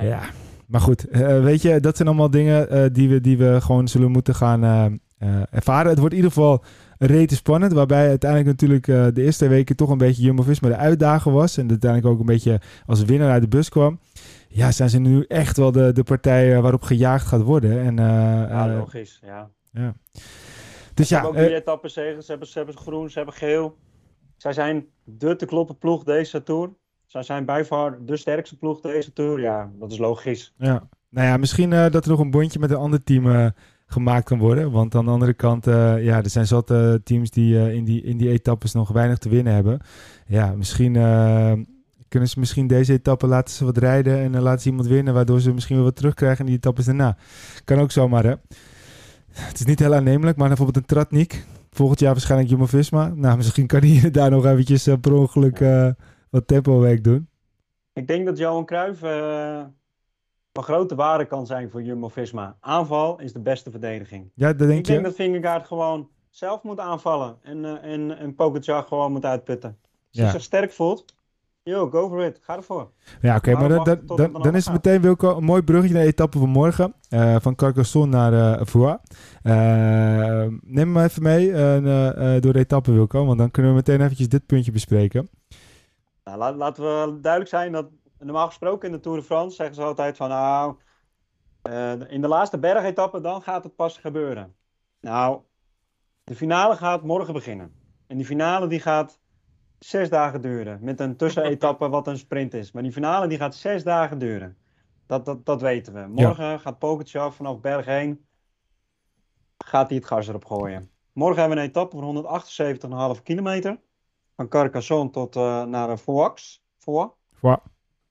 ja, 0.00 0.20
maar 0.66 0.80
goed. 0.80 1.08
eh, 1.08 1.42
weet 1.42 1.62
je, 1.62 1.80
dat 1.80 1.96
zijn 1.96 2.08
allemaal 2.08 2.30
dingen 2.30 2.70
eh, 2.70 2.84
die, 2.92 3.08
we, 3.08 3.20
die 3.20 3.38
we 3.38 3.58
gewoon 3.60 3.88
zullen 3.88 4.10
moeten 4.10 4.34
gaan 4.34 4.64
eh, 4.64 5.42
ervaren. 5.50 5.90
Het 5.90 5.98
wordt 5.98 6.14
in 6.14 6.20
ieder 6.22 6.32
geval 6.36 6.62
rete 6.98 7.34
spannend. 7.34 7.72
Waarbij 7.72 8.08
uiteindelijk 8.08 8.50
natuurlijk 8.50 8.88
eh, 8.88 9.06
de 9.14 9.22
eerste 9.22 9.48
weken 9.48 9.76
toch 9.76 9.90
een 9.90 9.98
beetje 9.98 10.22
Jumbo-Visma 10.22 10.68
de 10.68 10.76
uitdager 10.76 11.32
was. 11.32 11.56
En 11.56 11.68
uiteindelijk 11.68 12.12
ook 12.12 12.20
een 12.20 12.26
beetje 12.26 12.60
als 12.86 13.04
winnaar 13.04 13.30
uit 13.30 13.42
de 13.42 13.48
bus 13.48 13.68
kwam. 13.68 13.98
Ja, 14.48 14.72
zijn 14.72 14.90
ze 14.90 14.98
nu 14.98 15.24
echt 15.28 15.56
wel 15.56 15.72
de, 15.72 15.92
de 15.92 16.02
partij 16.02 16.54
eh, 16.54 16.60
waarop 16.60 16.82
gejaagd 16.82 17.26
gaat 17.26 17.42
worden. 17.42 17.80
En, 17.80 17.98
eh, 17.98 18.04
Ja, 18.48 18.68
eh, 18.68 18.76
logisch. 18.78 19.20
Ja. 19.24 19.50
dus 20.94 21.08
Ze 21.08 21.14
ja, 21.14 21.20
hebben 21.22 21.40
ook 21.40 21.46
drie 21.46 21.58
etappes 21.58 21.92
tegen. 21.92 22.22
Ze 22.22 22.30
hebben, 22.30 22.48
ze 22.48 22.58
hebben 22.58 22.76
groen, 22.76 23.10
ze 23.10 23.16
hebben 23.16 23.36
geel. 23.36 23.76
Zij 24.36 24.52
zijn 24.52 24.86
de 25.04 25.36
te 25.36 25.46
kloppen 25.46 25.78
ploeg 25.78 26.04
deze 26.04 26.42
Tour. 26.42 26.70
Zij 27.06 27.22
zijn 27.22 27.44
bij 27.44 27.64
far 27.64 27.98
de 28.04 28.16
sterkste 28.16 28.56
ploeg 28.56 28.80
deze 28.80 29.12
Tour. 29.12 29.40
Ja, 29.40 29.70
dat 29.78 29.92
is 29.92 29.98
logisch. 29.98 30.54
Ja, 30.56 30.88
nou 31.08 31.26
ja, 31.26 31.36
misschien 31.36 31.70
dat 31.70 32.04
er 32.04 32.10
nog 32.10 32.20
een 32.20 32.30
bondje 32.30 32.58
met 32.58 32.70
een 32.70 32.76
ander 32.76 33.02
team 33.02 33.52
gemaakt 33.86 34.24
kan 34.24 34.38
worden. 34.38 34.70
Want 34.70 34.94
aan 34.94 35.04
de 35.04 35.10
andere 35.10 35.34
kant, 35.34 35.64
ja, 35.64 36.22
er 36.22 36.30
zijn 36.30 36.46
zat 36.46 36.66
teams 37.04 37.30
die 37.30 37.72
in, 37.72 37.84
die 37.84 38.02
in 38.02 38.16
die 38.16 38.30
etappes 38.30 38.72
nog 38.72 38.88
weinig 38.88 39.18
te 39.18 39.28
winnen 39.28 39.52
hebben. 39.52 39.80
Ja, 40.26 40.54
misschien 40.56 40.96
kunnen 42.08 42.28
ze 42.28 42.38
misschien 42.38 42.66
deze 42.66 42.92
etappe 42.92 43.26
laten 43.26 43.54
ze 43.54 43.64
wat 43.64 43.76
rijden 43.76 44.18
en 44.18 44.32
dan 44.32 44.42
laten 44.42 44.60
ze 44.60 44.68
iemand 44.68 44.86
winnen, 44.88 45.14
waardoor 45.14 45.40
ze 45.40 45.52
misschien 45.54 45.76
weer 45.76 45.84
wat 45.84 45.96
terugkrijgen 45.96 46.38
in 46.40 46.46
die 46.46 46.56
etappes 46.56 46.84
daarna. 46.84 47.16
Kan 47.64 47.78
ook 47.78 47.90
zomaar, 47.90 48.24
hè. 48.24 48.34
Het 49.32 49.58
is 49.60 49.64
niet 49.66 49.78
heel 49.78 49.94
aannemelijk, 49.94 50.36
maar 50.36 50.48
bijvoorbeeld 50.48 50.76
een 50.76 50.86
Tratnik. 50.86 51.44
Volgend 51.70 52.00
jaar 52.00 52.12
waarschijnlijk 52.12 52.50
Jumbo-Visma. 52.50 53.12
Nou, 53.14 53.36
misschien 53.36 53.66
kan 53.66 53.80
hij 53.80 54.10
daar 54.10 54.30
nog 54.30 54.46
eventjes 54.46 54.86
eh, 54.86 54.94
per 55.00 55.12
ongeluk 55.12 55.60
eh, 55.60 55.88
wat 56.30 56.46
tempo-werk 56.46 57.04
doen. 57.04 57.28
Ik 57.92 58.06
denk 58.06 58.26
dat 58.26 58.38
Johan 58.38 58.64
Cruijff 58.64 59.02
eh, 59.02 59.60
van 60.52 60.62
grote 60.62 60.94
waarde 60.94 61.24
kan 61.24 61.46
zijn 61.46 61.70
voor 61.70 61.82
Jumbo-Visma. 61.82 62.56
Aanval 62.60 63.20
is 63.20 63.32
de 63.32 63.40
beste 63.40 63.70
verdediging. 63.70 64.30
Ja, 64.34 64.46
dat 64.46 64.58
denk 64.58 64.78
ik 64.78 64.84
denk 64.84 64.98
je? 64.98 65.04
dat 65.04 65.14
Vingegaard 65.14 65.66
gewoon 65.66 66.08
zelf 66.30 66.62
moet 66.62 66.78
aanvallen. 66.80 67.36
En, 67.42 67.64
eh 67.64 67.92
en, 67.92 68.18
en 68.18 68.34
Pogacar 68.34 68.82
gewoon 68.82 69.12
moet 69.12 69.24
uitputten. 69.24 69.68
Als 69.82 69.88
Ja. 70.10 70.22
hij 70.22 70.32
zich 70.32 70.42
sterk 70.42 70.72
voelt, 70.72 71.14
yo, 71.68 71.90
go 71.90 72.08
for 72.08 72.24
it. 72.24 72.38
Ga 72.42 72.56
ervoor. 72.56 72.90
Ja, 73.20 73.36
oké, 73.36 73.52
Maar 73.52 73.68
maar 73.68 73.84
dan, 74.06 74.32
dan, 74.42 74.54
is 74.54 74.64
het 74.64 74.72
meteen 74.74 75.00
Wilco, 75.00 75.36
een 75.36 75.44
mooi 75.44 75.62
bruggetje 75.62 75.94
naar 75.94 76.02
de 76.02 76.08
etappe 76.08 76.38
van 76.38 76.48
morgen. 76.48 76.94
eh, 77.08 77.36
van 77.40 77.54
Carcassonne 77.54 78.16
naar 78.16 78.58
eh 78.58 78.66
Foix. 78.66 79.02
Eh, 79.42 80.46
neem 80.60 80.92
me 80.92 81.02
even 81.02 81.22
mee 81.22 81.52
door 82.40 82.52
de 82.52 82.58
etappe, 82.58 82.92
Wilco. 82.92 83.24
Want 83.26 83.38
dan 83.38 83.50
kunnen 83.50 83.70
we 83.70 83.76
meteen 83.76 84.00
eventjes 84.00 84.28
dit 84.28 84.46
puntje 84.46 84.72
bespreken. 84.72 85.28
Nou, 86.24 86.38
laat- 86.38 86.56
laten 86.56 86.82
we 86.84 87.20
duidelijk 87.20 87.50
zijn 87.50 87.72
dat 87.72 87.88
normaal 88.18 88.46
gesproken 88.46 88.88
in 88.88 88.94
de 88.94 89.00
Tour 89.00 89.18
de 89.18 89.24
France 89.24 89.56
zeggen 89.56 89.74
ze 89.74 89.82
altijd 89.82 90.16
van 90.16 90.28
nou, 90.28 90.76
in 92.08 92.20
de 92.20 92.28
laatste 92.28 92.58
bergetappe 92.58 93.20
dan 93.20 93.42
gaat 93.42 93.64
het 93.64 93.76
pas 93.76 93.98
gebeuren. 93.98 94.54
Nou, 95.00 95.40
de 96.24 96.34
finale 96.34 96.76
gaat 96.76 97.02
morgen 97.02 97.32
beginnen. 97.34 97.72
En 98.06 98.16
die 98.16 98.26
finale 98.26 98.66
die 98.66 98.80
gaat 98.80 99.20
zes 99.78 100.08
dagen 100.08 100.40
duren. 100.40 100.78
Met 100.82 101.00
een 101.00 101.16
tussenetappe 101.16 101.88
wat 101.88 102.06
een 102.06 102.18
sprint 102.18 102.54
is. 102.54 102.72
Maar 102.72 102.82
die 102.82 102.92
finale 102.92 103.26
die 103.26 103.38
gaat 103.38 103.54
zes 103.54 103.84
dagen 103.84 104.18
duren. 104.18 104.56
Dat, 105.06 105.24
dat, 105.24 105.46
dat 105.46 105.60
weten 105.60 105.92
we. 105.92 106.06
Morgen 106.06 106.60
gaat 106.60 106.78
Pogacar 106.78 107.32
vanaf 107.32 107.60
berg 107.60 107.86
1 107.86 108.26
gaat 109.68 109.88
hij 109.88 109.96
het 109.96 110.06
gas 110.06 110.28
erop 110.28 110.44
gooien. 110.44 110.90
Morgen 111.12 111.38
hebben 111.40 111.56
we 111.56 111.62
een 111.62 111.68
etappe 111.68 111.96
van 111.96 113.16
178,5 113.16 113.22
kilometer. 113.22 113.80
Van 114.36 114.48
Carcassonne 114.48 115.10
tot 115.10 115.36
eh, 115.36 115.64
naar 115.64 115.88
uh, 115.88 115.96
Foix. 115.96 116.64
Foix. 116.78 117.14
Foix. 117.32 117.62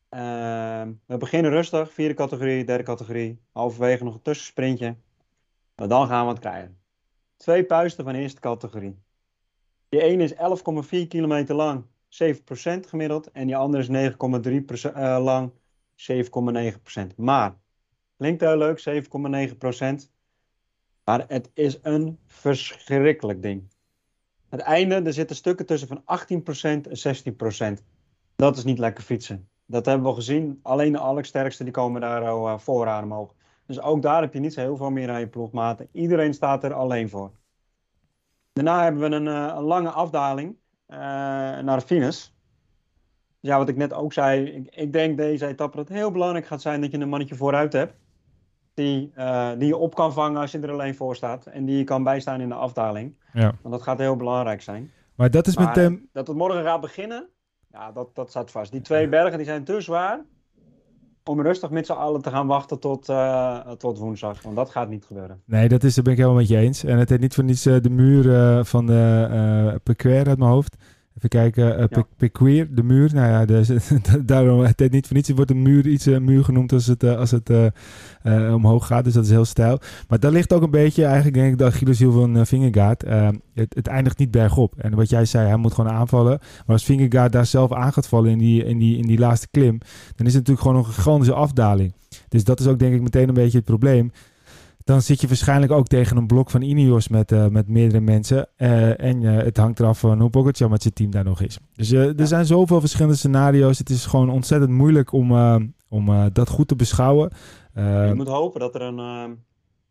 Ehm, 0.09 0.93
we 1.05 1.17
beginnen 1.17 1.51
rustig, 1.51 1.93
vierde 1.93 2.13
categorie, 2.13 2.65
derde 2.65 2.83
categorie. 2.83 3.41
Halverwege 3.51 4.03
nog 4.03 4.13
een 4.13 4.21
tussensprintje. 4.21 4.97
Maar 5.75 5.87
dan 5.87 6.07
gaan 6.07 6.25
we 6.25 6.31
het 6.31 6.39
krijgen. 6.39 6.79
Twee 7.35 7.65
puisten 7.65 8.03
van 8.03 8.13
eerste 8.13 8.39
categorie. 8.39 9.01
Die 9.89 10.01
ene 10.01 10.23
is 10.23 10.33
11,4 10.33 11.07
kilometer 11.07 11.55
lang, 11.55 11.83
7% 12.09 12.87
gemiddeld. 12.87 13.31
En 13.31 13.47
die 13.47 13.55
andere 13.55 13.83
is 13.83 14.11
9,3% 14.89 14.93
eh, 14.93 15.17
lang, 15.23 15.51
7,9%. 15.95 17.15
Maar, 17.15 17.55
klinkt 18.17 18.41
heel 18.41 18.57
leuk, 18.57 19.05
7,9%. 20.05 20.11
Maar 21.03 21.25
het 21.27 21.51
is 21.53 21.79
een 21.81 22.19
verschrikkelijk 22.25 23.41
ding. 23.41 23.67
Het 24.49 24.59
einde, 24.59 24.95
er 24.95 25.13
zitten 25.13 25.35
stukken 25.35 25.65
tussen 25.65 25.87
van 25.87 26.01
18% 26.01 26.41
en 26.61 27.77
16%. 27.79 27.83
Dat 28.35 28.57
is 28.57 28.63
niet 28.63 28.79
lekker 28.79 29.03
fietsen. 29.03 29.49
Dat 29.65 29.85
hebben 29.85 30.07
we 30.07 30.13
gezien. 30.13 30.59
Alleen 30.61 30.91
de 30.91 30.97
allersterkste 30.97 31.63
die 31.63 31.73
komen 31.73 32.01
daar 32.01 32.27
al 32.27 32.47
uh, 32.47 32.59
vooraan 32.59 33.03
omhoog. 33.03 33.33
Dus 33.65 33.81
ook 33.81 34.01
daar 34.01 34.21
heb 34.21 34.33
je 34.33 34.39
niet 34.39 34.53
zo 34.53 34.61
heel 34.61 34.77
veel 34.77 34.89
meer 34.89 35.09
aan 35.09 35.19
je 35.19 35.27
ploegmaten. 35.27 35.87
Iedereen 35.91 36.33
staat 36.33 36.63
er 36.63 36.73
alleen 36.73 37.09
voor. 37.09 37.31
Daarna 38.63 38.83
hebben 38.83 39.09
we 39.09 39.15
een, 39.15 39.25
een 39.25 39.63
lange 39.63 39.89
afdaling 39.89 40.55
uh, 40.87 40.97
naar 40.97 41.79
de 41.79 41.85
finish. 41.85 42.27
Ja, 43.39 43.57
wat 43.57 43.69
ik 43.69 43.75
net 43.75 43.93
ook 43.93 44.13
zei. 44.13 44.45
Ik, 44.45 44.75
ik, 44.75 44.93
denk 44.93 45.17
deze 45.17 45.47
etappe 45.47 45.77
dat 45.77 45.87
het 45.87 45.97
heel 45.97 46.11
belangrijk 46.11 46.45
gaat 46.45 46.61
zijn 46.61 46.81
dat 46.81 46.91
je 46.91 46.97
een 46.97 47.09
mannetje 47.09 47.35
vooruit 47.35 47.73
hebt. 47.73 47.93
Die, 48.73 49.11
uh, 49.17 49.49
die 49.57 49.67
je 49.67 49.77
op 49.77 49.95
kan 49.95 50.13
vangen 50.13 50.41
als 50.41 50.51
je 50.51 50.59
er 50.59 50.71
alleen 50.71 50.95
voor 50.95 51.15
staat. 51.15 51.45
En 51.45 51.65
die 51.65 51.77
je 51.77 51.83
kan 51.83 52.03
bijstaan 52.03 52.41
in 52.41 52.49
de 52.49 52.55
afdaling. 52.55 53.15
Ja. 53.33 53.55
Want 53.61 53.73
dat 53.75 53.81
gaat 53.81 53.97
heel 53.97 54.15
belangrijk 54.15 54.61
zijn. 54.61 54.91
Maar 55.15 55.31
dat 55.31 55.47
is 55.47 55.55
maar 55.55 55.67
meteen... 55.67 56.09
Dat 56.13 56.27
het 56.27 56.37
morgen 56.37 56.63
gaat 56.63 56.81
beginnen, 56.81 57.29
ja, 57.71 57.91
dat, 57.91 58.15
dat 58.15 58.29
staat 58.29 58.51
vast. 58.51 58.71
Die 58.71 58.81
twee 58.81 59.09
bergen 59.09 59.37
die 59.37 59.45
zijn 59.45 59.63
te 59.63 59.81
zwaar 59.81 60.25
om 61.27 61.41
rustig 61.41 61.69
met 61.69 61.85
z'n 61.85 61.91
allen 61.91 62.21
te 62.21 62.29
gaan 62.29 62.47
wachten 62.47 62.79
tot, 62.79 63.09
uh, 63.09 63.59
tot 63.59 63.97
woensdag. 63.97 64.41
Want 64.41 64.55
dat 64.55 64.69
gaat 64.69 64.89
niet 64.89 65.05
gebeuren. 65.05 65.41
Nee, 65.45 65.67
dat 65.67 65.83
is, 65.83 65.95
daar 65.95 66.03
ben 66.03 66.13
ik 66.13 66.19
helemaal 66.19 66.39
met 66.39 66.49
je 66.49 66.57
eens. 66.57 66.83
En 66.83 66.97
het 66.97 67.09
heeft 67.09 67.21
niet 67.21 67.33
voor 67.33 67.43
niets 67.43 67.65
uh, 67.65 67.75
de 67.81 67.89
muur 67.89 68.25
uh, 68.25 68.63
van 68.63 68.85
de 68.85 69.27
uh, 69.97 70.27
uit 70.27 70.37
mijn 70.37 70.51
hoofd. 70.51 70.75
Even 71.17 71.29
kijken, 71.29 71.79
uh, 71.79 71.85
ja. 72.57 72.65
De 72.69 72.83
muur. 72.83 73.13
Nou 73.13 73.27
ja, 73.27 73.45
de, 73.45 73.79
daarom, 74.25 74.59
het 74.59 74.91
niet 74.91 75.07
voor 75.07 75.15
niets. 75.15 75.27
Het 75.27 75.35
wordt 75.35 75.51
een 75.51 75.61
muur, 75.61 75.87
iets 75.87 76.05
een 76.05 76.23
muur 76.23 76.43
genoemd 76.43 76.71
als 76.71 76.85
het, 76.85 77.03
als 77.03 77.31
het 77.31 77.49
uh, 77.49 78.53
omhoog 78.53 78.87
gaat. 78.87 79.03
Dus 79.03 79.13
dat 79.13 79.23
is 79.23 79.29
heel 79.29 79.45
stijl. 79.45 79.79
Maar 80.07 80.19
dat 80.19 80.31
ligt 80.31 80.53
ook 80.53 80.61
een 80.61 80.71
beetje, 80.71 81.05
eigenlijk 81.05 81.35
denk 81.35 81.51
ik, 81.51 81.57
de 81.57 81.65
Achilleshiel 81.65 82.11
van 82.11 82.37
uh, 82.37 82.45
Vingegaard. 82.45 83.01
Het, 83.53 83.75
het, 83.75 83.87
eindigt 83.87 84.17
niet 84.17 84.31
bergop. 84.31 84.73
En 84.77 84.95
wat 84.95 85.09
jij 85.09 85.25
zei, 85.25 85.47
hij 85.47 85.57
moet 85.57 85.73
gewoon 85.73 85.91
aanvallen. 85.91 86.39
Maar 86.39 86.75
als 86.75 86.85
Vingegaard 86.85 87.31
daar 87.31 87.45
zelf 87.45 87.73
aan 87.73 87.93
gaat 87.93 88.07
vallen 88.07 88.31
in 88.31 88.37
die, 88.37 88.65
in, 88.65 88.77
die, 88.77 88.97
in 88.97 89.07
die 89.07 89.19
laatste 89.19 89.47
klim, 89.51 89.77
dan 90.15 90.25
is 90.27 90.33
het 90.33 90.47
natuurlijk 90.47 90.61
gewoon 90.61 90.75
een 90.75 90.93
gigantische 90.93 91.33
afdaling. 91.33 91.93
Dus 92.29 92.43
dat 92.43 92.59
is 92.59 92.67
ook 92.67 92.79
denk 92.79 92.93
ik 92.93 93.01
meteen 93.01 93.27
een 93.27 93.33
beetje 93.33 93.57
het 93.57 93.65
probleem 93.65 94.11
dan 94.87 95.01
zit 95.01 95.21
je 95.21 95.27
waarschijnlijk 95.27 95.71
ook 95.71 95.87
tegen 95.87 96.17
een 96.17 96.27
blok 96.27 96.49
van 96.49 96.61
Ineos 96.61 97.07
met, 97.07 97.31
uh, 97.31 97.47
met 97.47 97.67
meerdere 97.67 97.99
mensen. 97.99 98.49
Uh, 98.57 99.01
en 99.01 99.21
uh, 99.21 99.37
het 99.37 99.57
hangt 99.57 99.79
eraf 99.79 99.99
van 99.99 100.19
hoe 100.19 100.29
Pogacar 100.29 100.69
met 100.69 100.81
zijn 100.81 100.93
team 100.93 101.11
daar 101.11 101.23
nog 101.23 101.41
is. 101.41 101.57
Dus 101.75 101.91
er 101.91 102.13
ja. 102.17 102.25
zijn 102.25 102.45
zoveel 102.45 102.79
verschillende 102.79 103.17
scenario's. 103.17 103.77
Het 103.77 103.89
is 103.89 104.05
gewoon 104.05 104.29
ontzettend 104.29 104.71
moeilijk 104.71 105.11
om, 105.11 105.31
om 105.89 106.29
dat 106.33 106.49
goed 106.49 106.67
te 106.67 106.75
beschouwen. 106.75 107.31
je 107.73 108.13
moet 108.15 108.27
hopen 108.27 108.59
dat, 108.59 108.75
er 108.75 108.81
een, 108.81 109.37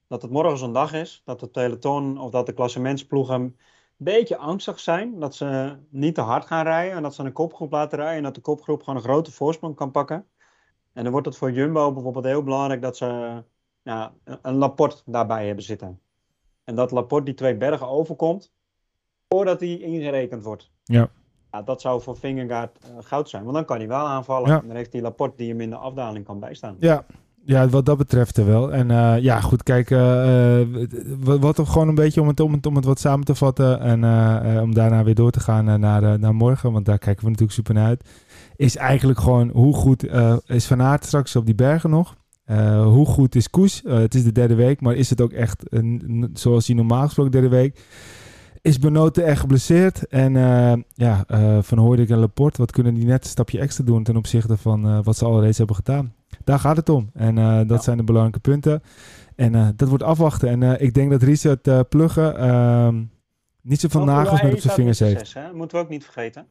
dat 0.08 0.22
het 0.22 0.30
morgen 0.30 0.58
zo'n 0.58 0.72
dag 0.72 0.92
is. 0.92 1.22
Dat 1.24 1.40
de 1.40 1.46
peloton 1.46 2.18
of 2.18 2.30
dat 2.30 2.46
de 2.46 2.52
klassementsploegen 2.52 3.40
een 3.40 3.54
beetje 3.96 4.36
angstig 4.36 4.80
zijn. 4.80 5.18
Dat 5.18 5.34
ze 5.34 5.76
niet 5.90 6.14
te 6.14 6.20
hard 6.20 6.46
gaan 6.46 6.64
rijden. 6.64 6.96
En 6.96 7.02
dat 7.02 7.14
ze 7.14 7.22
een 7.22 7.32
kopgroep 7.32 7.72
laten 7.72 7.98
rijden. 7.98 8.16
En 8.16 8.22
dat 8.22 8.34
de 8.34 8.40
kopgroep 8.40 8.82
gewoon 8.82 8.96
een 8.96 9.08
grote 9.08 9.32
voorsprong 9.32 9.74
kan 9.74 9.90
pakken. 9.90 10.24
En 10.92 11.02
dan 11.02 11.12
wordt 11.12 11.26
het 11.26 11.36
voor 11.36 11.52
Jumbo 11.52 11.92
bijvoorbeeld 11.92 12.24
heel 12.24 12.42
belangrijk 12.42 12.82
dat 12.82 12.96
ze 12.96 13.42
ja, 13.86 14.12
een- 14.42 14.54
Laporte 14.54 15.02
daarbij 15.04 15.46
hebben 15.46 15.64
zitten. 15.64 15.98
En 16.64 16.74
dat 16.74 16.90
Laporte 16.90 17.24
die 17.24 17.34
twee 17.34 17.56
bergen 17.56 17.88
overkomt 17.88 18.52
voordat 19.28 19.60
hij 19.60 19.78
ingerekend 19.78 20.44
wordt. 20.44 20.70
Ja. 20.84 21.08
Ja, 21.52 21.62
dat 21.62 21.80
zou 21.80 22.02
voor 22.02 22.16
Vingegaard 22.16 22.78
eh, 22.82 22.88
goud 23.00 23.28
zijn, 23.28 23.42
want 23.42 23.54
dan 23.54 23.64
kan 23.64 23.76
hij 23.78 23.88
wel 23.88 24.06
aanvallen. 24.06 24.48
Ja. 24.50 24.60
En 24.60 24.66
dan 24.66 24.76
heeft 24.76 24.92
hij 24.92 25.02
Laporte 25.02 25.36
die 25.36 25.48
hem 25.48 25.60
in 25.60 25.70
de 25.70 25.76
afdaling 25.76 26.24
kan 26.24 26.40
bijstaan. 26.40 26.76
Ja, 26.80 27.04
ja, 27.44 27.68
wat 27.68 27.86
dat 27.86 27.96
betreft 27.98 28.36
er 28.36 28.46
wel. 28.46 28.72
En 28.72 28.90
eh, 28.90 29.18
ja, 29.22 29.40
goed, 29.40 29.62
kijk, 29.62 29.90
eh, 29.90 30.60
eh, 30.60 30.68
wat, 31.18 31.38
wat 31.40 31.54
toch 31.56 31.72
gewoon 31.72 31.88
een 31.88 31.94
beetje 31.94 32.20
om 32.20 32.28
het, 32.28 32.40
om 32.40 32.52
het, 32.52 32.66
om 32.66 32.76
het 32.76 32.84
wat 32.84 32.98
samen 33.00 33.24
te 33.24 33.34
vatten 33.34 33.80
en 33.80 34.04
eh, 34.04 34.56
eh, 34.56 34.62
om 34.62 34.74
daarna 34.74 35.04
weer 35.04 35.14
door 35.14 35.30
te 35.30 35.40
gaan 35.40 35.68
eh, 35.68 35.74
naar, 35.74 36.02
eh, 36.02 36.12
naar 36.18 36.34
morgen, 36.34 36.72
want 36.72 36.84
daar 36.86 36.98
kijken 36.98 37.22
we 37.24 37.30
natuurlijk 37.30 37.56
super 37.56 37.74
naar 37.74 37.86
uit, 37.86 38.08
is 38.56 38.76
eigenlijk 38.76 39.18
gewoon 39.18 39.48
hoe 39.48 39.74
goed 39.74 40.02
eh, 40.06 40.36
is 40.46 40.66
Van 40.66 40.82
Aert 40.82 41.04
straks 41.04 41.36
op 41.36 41.46
die 41.46 41.54
bergen 41.54 41.90
nog? 41.90 42.14
Eh, 42.46 42.82
hoe 42.84 43.06
goed 43.06 43.34
is 43.34 43.50
Koes? 43.50 43.82
Eh, 43.82 43.98
het 43.98 44.14
is 44.14 44.24
de 44.24 44.32
derde 44.32 44.54
week, 44.54 44.80
maar 44.80 44.94
is 44.94 45.10
het 45.10 45.20
ook 45.20 45.32
echt 45.32 45.62
een, 45.74 46.30
zoals 46.32 46.66
hij 46.66 46.76
normaal 46.76 47.04
gesproken 47.04 47.32
derde 47.32 47.48
week? 47.48 47.84
Is 48.62 48.78
Benoten 48.78 49.24
echt 49.24 49.40
geblesseerd? 49.40 50.06
En 50.06 50.36
eh, 50.36 50.72
ja, 50.94 51.24
Van 51.62 51.78
Hooydonk 51.78 52.08
en 52.08 52.18
Laporte, 52.18 52.56
wat 52.58 52.72
kunnen 52.72 52.94
die 52.94 53.04
net 53.04 53.24
een 53.24 53.30
stapje 53.30 53.58
extra 53.58 53.84
doen 53.84 54.02
ten 54.02 54.16
opzichte 54.16 54.56
van 54.56 55.02
wat 55.02 55.16
ze 55.16 55.24
al 55.24 55.40
reeds 55.42 55.58
hebben 55.58 55.76
gedaan? 55.76 56.14
Daar 56.44 56.58
gaat 56.58 56.76
het 56.76 56.88
om. 56.88 57.10
En 57.14 57.34
dat 57.66 57.76
Ja. 57.78 57.82
zijn 57.82 57.96
de 57.96 58.04
belangrijke 58.04 58.40
punten. 58.40 58.82
En 59.34 59.72
dat 59.76 59.88
wordt 59.88 60.04
afwachten. 60.04 60.48
En 60.62 60.80
ik 60.80 60.94
denk 60.94 61.10
dat 61.10 61.22
Richard 61.22 61.88
Pluggen 61.88 62.36
ehm, 62.38 63.02
niet 63.62 63.94
nagels 63.94 64.40
UAE 64.40 64.44
meer 64.44 64.54
op 64.54 64.60
zijn 64.60 64.74
vingers 64.74 65.00
met 65.00 65.08
heeft. 65.08 65.34
hè? 65.34 65.52
Moeten 65.52 65.78
we 65.78 65.84
ook 65.84 65.90
niet 65.90 66.04
vergeten. 66.04 66.46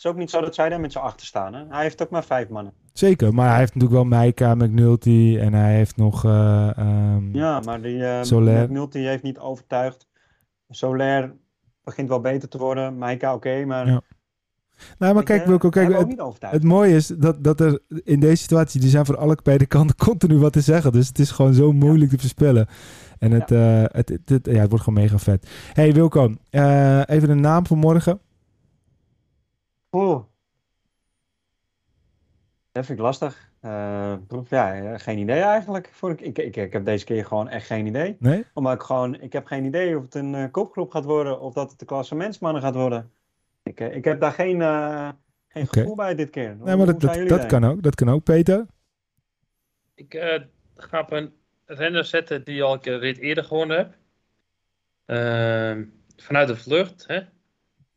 Het 0.00 0.08
is 0.08 0.14
ook 0.14 0.20
niet 0.20 0.30
zo 0.30 0.40
dat 0.40 0.54
zij 0.54 0.68
daar 0.68 0.80
met 0.80 0.92
z'n 0.92 0.98
achter 0.98 1.26
staan. 1.26 1.54
Hè? 1.54 1.64
Hij 1.68 1.82
heeft 1.82 2.02
ook 2.02 2.10
maar 2.10 2.24
vijf 2.24 2.48
mannen. 2.48 2.72
Zeker, 2.92 3.34
maar 3.34 3.48
hij 3.48 3.58
heeft 3.58 3.74
natuurlijk 3.74 4.00
wel 4.02 4.18
Meika, 4.20 4.54
McNulty 4.54 5.36
en 5.40 5.52
hij 5.52 5.74
heeft 5.74 5.96
nog... 5.96 6.24
ehm, 6.24 7.36
Ja, 7.36 7.60
maar 7.60 7.82
die 7.82 7.96
uh, 7.96 8.22
Soler. 8.22 8.62
McNulty 8.64 8.98
heeft 8.98 9.22
niet 9.22 9.38
overtuigd. 9.38 10.06
Soler 10.68 11.34
begint 11.84 12.08
wel 12.08 12.20
beter 12.20 12.48
te 12.48 12.58
worden. 12.58 12.98
Maika 12.98 13.34
oké, 13.34 13.64
maar... 13.64 13.86
Ja. 13.86 14.00
Nou, 14.98 15.14
maar 15.14 15.22
kijk, 15.22 15.40
eh, 15.42 15.46
Wilco, 15.48 15.68
kijk, 15.68 15.92
het, 15.98 16.16
het 16.40 16.64
mooie 16.64 16.94
is 16.94 17.06
dat, 17.06 17.44
dat 17.44 17.60
er 17.60 17.80
in 18.04 18.20
deze 18.20 18.42
situatie, 18.42 18.80
die 18.80 18.90
zijn 18.90 19.06
voor 19.06 19.16
alle 19.16 19.38
beide 19.42 19.66
kanten 19.66 19.96
continu 20.06 20.38
wat 20.38 20.52
te 20.52 20.60
zeggen. 20.60 20.92
Dus 20.92 21.08
het 21.08 21.18
is 21.18 21.30
gewoon 21.30 21.54
zo 21.54 21.72
moeilijk 21.72 22.10
te 22.10 22.18
voorspellen. 22.18 22.66
En 23.18 23.30
het, 23.32 23.48
het, 23.48 24.08
het, 24.08 24.28
het- 24.28 24.46
ja, 24.46 24.60
het 24.60 24.68
wordt 24.70 24.84
gewoon 24.84 25.02
mega 25.02 25.18
vet. 25.18 25.50
hey 25.72 25.92
Wilco, 25.92 26.34
even 27.04 27.30
een 27.30 27.40
naam 27.40 27.66
voor 27.66 27.78
morgen. 27.78 28.20
Oeh. 29.92 30.22
Dat 32.72 32.86
vind 32.86 32.98
ik 32.98 33.04
lastig. 33.04 33.50
Eh, 33.60 34.16
ja, 34.48 34.74
eh, 34.74 34.98
geen 34.98 35.18
idee 35.18 35.40
eigenlijk. 35.40 35.90
Voor 35.92 36.10
ik, 36.10 36.20
ik, 36.20 36.38
ik, 36.38 36.56
ik 36.56 36.72
heb 36.72 36.84
deze 36.84 37.04
keer 37.04 37.24
gewoon 37.24 37.48
echt 37.48 37.66
geen 37.66 37.86
idee. 37.86 38.16
Nee? 38.18 38.44
Omdat 38.54 38.72
ik 38.72 38.82
gewoon, 38.82 39.20
ik 39.20 39.32
heb 39.32 39.46
geen 39.46 39.64
idee 39.64 39.96
of 39.96 40.02
het 40.02 40.14
een 40.14 40.34
eh, 40.34 40.50
kopgroep 40.50 40.90
gaat 40.90 41.04
worden 41.04 41.40
of 41.40 41.54
dat 41.54 41.70
het 41.70 41.78
de 41.78 41.84
klassementsmannen 41.84 42.62
gaat 42.62 42.74
worden. 42.74 43.12
Ik, 43.62 43.80
eh, 43.80 43.96
ik 43.96 44.04
heb 44.04 44.20
daar 44.20 44.32
geen, 44.32 44.62
eh, 44.62 45.08
geen 45.48 45.62
Oké. 45.62 45.78
gevoel 45.78 45.94
bij 45.94 46.14
dit 46.14 46.30
keer. 46.30 46.56
Nee, 46.56 46.76
maar 46.76 46.86
dat, 46.86 47.00
dat, 47.00 47.28
dat 47.28 47.46
kan 47.46 47.64
ook. 47.64 47.82
Dat 47.82 47.94
kan 47.94 48.08
ook, 48.08 48.24
Peter. 48.24 48.66
Ik 49.94 50.14
eh, 50.14 50.40
ga 50.76 51.00
op 51.00 51.12
een 51.12 51.32
renner 51.64 52.04
zetten 52.04 52.44
die 52.44 52.62
al 52.62 52.78
een 52.82 52.98
rit 52.98 53.18
eerder 53.18 53.44
gewonnen 53.44 53.76
heb. 53.76 53.94
Ehm, 55.04 55.84
vanuit 56.16 56.48
de 56.48 56.56
vlucht, 56.56 57.06
hè? 57.06 57.20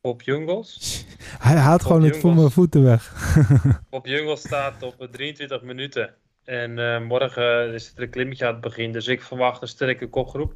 Bob 0.03 0.21
Jungels. 0.21 1.05
Hij 1.47 1.55
haalt 1.55 1.81
gewoon 1.81 2.03
het 2.03 2.17
voor 2.17 2.35
mijn 2.35 2.51
voeten 2.51 2.83
weg. 2.83 3.13
Bob 3.89 4.05
Jungels 4.05 4.41
staat 4.41 4.83
op 4.83 5.01
eh, 5.01 5.07
23 5.07 5.61
minuten. 5.61 6.15
En 6.43 6.79
eh, 6.79 7.01
morgen 7.01 7.73
is 7.73 7.93
er 7.95 8.03
een 8.03 8.09
klimmetje 8.09 8.45
aan 8.45 8.51
het 8.51 8.61
begin. 8.61 8.91
Dus 8.91 9.07
ik 9.07 9.21
verwacht 9.21 9.61
een 9.61 9.67
sterke 9.67 10.07
kopgroep. 10.07 10.53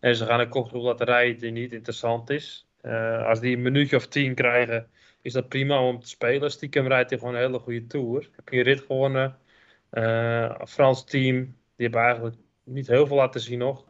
En 0.00 0.16
ze 0.16 0.26
gaan 0.26 0.40
een 0.40 0.48
kopgroep 0.48 0.82
laten 0.82 1.06
rijden 1.06 1.40
die 1.40 1.50
niet 1.50 1.72
interessant 1.72 2.30
is. 2.30 2.66
Eh, 2.80 3.26
als 3.26 3.40
die 3.40 3.56
een 3.56 3.62
minuutje 3.62 3.96
of 3.96 4.06
tien 4.06 4.34
krijgen, 4.34 4.88
is 5.22 5.32
dat 5.32 5.48
prima 5.48 5.82
om 5.82 6.00
te 6.00 6.08
spelen. 6.08 6.50
Stiekem 6.50 6.86
rijdt 6.86 7.10
hij 7.10 7.18
gewoon 7.18 7.34
een 7.34 7.40
hele 7.40 7.58
goede 7.58 7.86
tour. 7.86 8.28
Heb 8.36 8.48
je 8.48 8.62
rit 8.62 8.80
gewonnen. 8.80 9.38
Eh, 9.90 10.60
Frans 10.66 11.04
team, 11.04 11.34
die 11.76 11.86
hebben 11.86 12.00
eigenlijk 12.00 12.36
niet 12.64 12.86
heel 12.86 13.06
veel 13.06 13.16
laten 13.16 13.40
zien 13.40 13.58
nog. 13.58 13.84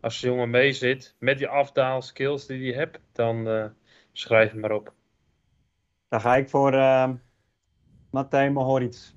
Als 0.00 0.20
de 0.20 0.26
jongen 0.26 0.50
mee 0.50 0.72
zit, 0.72 1.14
met 1.18 1.38
die 1.38 1.48
afdaalskills 1.48 2.46
die 2.46 2.70
hij 2.70 2.80
hebt, 2.80 2.98
dan 3.12 3.48
eh, 3.48 3.64
schrijf 4.20 4.50
hem 4.50 4.60
maar 4.60 4.72
op. 4.72 4.92
Dan 6.08 6.20
ga 6.20 6.36
ik 6.36 6.48
voor 6.48 6.74
uh, 6.74 7.08
Matej 8.10 8.50
Mohoric. 8.50 9.12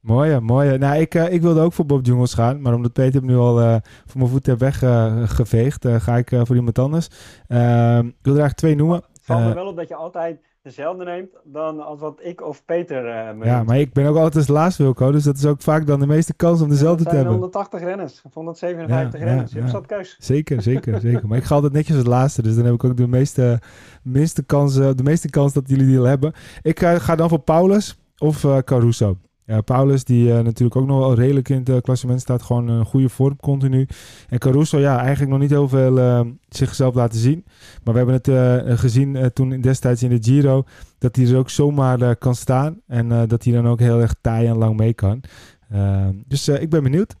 Mooie, 0.00 0.40
mooie. 0.40 0.78
Nou, 0.78 1.00
ik, 1.00 1.14
eh, 1.14 1.32
ik 1.32 1.42
wilde 1.42 1.60
ook 1.60 1.72
voor 1.72 1.86
Bob 1.86 2.06
Jungels 2.06 2.34
gaan. 2.34 2.60
Maar 2.60 2.74
omdat 2.74 2.92
Peter 2.92 3.20
hem 3.20 3.30
nu 3.30 3.36
al 3.36 3.60
eh, 3.60 3.76
voor 3.82 4.18
mijn 4.18 4.30
voeten 4.30 4.56
heeft 4.58 4.80
weggeveegd, 4.80 5.84
eh, 5.84 6.00
ga 6.00 6.16
ik 6.16 6.32
eh, 6.32 6.40
voor 6.44 6.56
iemand 6.56 6.78
anders. 6.78 7.08
Ehm, 7.46 8.06
ik 8.06 8.18
wil 8.22 8.34
er 8.34 8.40
eigenlijk 8.40 8.56
twee 8.56 8.74
noemen. 8.74 8.96
Het 8.96 9.20
valt 9.22 9.44
me 9.44 9.54
wel 9.54 9.66
op 9.66 9.76
dat 9.76 9.88
je 9.88 9.94
altijd 9.94 10.40
dezelfde 10.62 11.04
neemt 11.04 11.28
dan 11.44 11.80
als 11.80 12.00
wat 12.00 12.18
ik 12.22 12.42
of 12.46 12.64
Peter 12.64 13.06
eh 13.06 13.34
me 13.34 13.44
ja, 13.44 13.62
maar 13.62 13.78
ik 13.78 13.92
ben 13.92 14.06
ook 14.06 14.16
altijd 14.16 14.36
als 14.36 14.48
laatste 14.48 14.82
Wilco. 14.82 15.10
Dus 15.10 15.24
dat 15.24 15.36
is 15.36 15.46
ook 15.46 15.62
vaak 15.62 15.86
dan 15.86 16.00
de 16.00 16.06
meeste 16.06 16.34
kans 16.34 16.60
om 16.60 16.68
dezelfde 16.68 17.04
te 17.04 17.14
hebben. 17.14 17.32
180 17.32 17.80
renners, 17.80 18.22
of 18.24 18.34
157 18.34 19.20
Ja, 19.20 19.26
renners. 19.26 19.50
ja, 19.52 19.56
Je 19.56 19.62
hebt 19.62 19.72
ja. 19.72 19.78
zat 19.80 19.86
keus. 19.86 20.16
Zeker, 20.18 20.62
zeker, 20.62 21.00
zeker. 21.10 21.28
Maar 21.28 21.38
ik 21.38 21.44
ga 21.44 21.54
altijd 21.54 21.72
netjes 21.72 21.96
als 21.96 22.06
laatste. 22.06 22.42
Dus 22.42 22.54
dan 22.54 22.64
heb 22.64 22.74
ik 22.74 22.84
ook 22.84 22.96
de 22.96 23.08
meeste, 23.08 23.60
minste 24.02 24.42
kans, 24.42 24.74
de 24.74 25.02
meeste 25.02 25.30
kans 25.30 25.52
dat 25.52 25.68
jullie 25.68 25.86
die 25.86 25.98
al 25.98 26.04
hebben. 26.04 26.32
Ik 26.62 26.80
eh, 26.82 26.94
ga 26.94 27.14
dan 27.16 27.28
voor 27.28 27.40
Paulus 27.40 27.98
of 28.18 28.44
eh, 28.44 28.58
Caruso. 28.58 29.16
Paulus, 29.58 30.04
die 30.04 30.32
eh, 30.32 30.40
natuurlijk 30.40 30.76
ook 30.76 30.86
nog 30.86 30.98
wel 30.98 31.14
redelijk 31.14 31.48
in 31.48 31.58
het 31.58 31.68
eh, 31.68 31.76
klassement 31.80 32.20
staat. 32.20 32.42
Gewoon 32.42 32.68
een 32.68 32.84
goede 32.84 33.08
vorm 33.08 33.36
continu. 33.36 33.86
En 34.28 34.38
Caruso, 34.38 34.78
ja, 34.78 34.98
eigenlijk 34.98 35.30
nog 35.30 35.40
niet 35.40 35.50
heel 35.50 35.68
veel 35.68 35.98
eh, 35.98 36.20
zichzelf 36.48 36.94
laten 36.94 37.18
zien. 37.18 37.44
Maar 37.84 37.94
we 37.94 37.98
hebben 37.98 38.14
het 38.14 38.28
eh, 38.28 38.78
gezien 38.78 39.30
toen 39.32 39.60
destijds 39.60 40.02
in 40.02 40.10
de 40.10 40.18
Giro. 40.20 40.64
Dat 40.98 41.16
hij 41.16 41.26
er 41.26 41.36
ook 41.36 41.50
zomaar 41.50 42.16
kan 42.16 42.34
staan. 42.34 42.82
En 42.86 43.28
dat 43.28 43.44
hij 43.44 43.52
dan 43.52 43.68
ook 43.68 43.78
heel 43.80 44.00
erg 44.00 44.14
taai 44.20 44.46
en 44.46 44.56
lang 44.56 44.76
mee 44.76 44.94
kan. 44.94 45.22
Eh, 45.70 46.08
dus 46.26 46.48
ik 46.48 46.70
ben 46.70 46.82
benieuwd. 46.82 47.14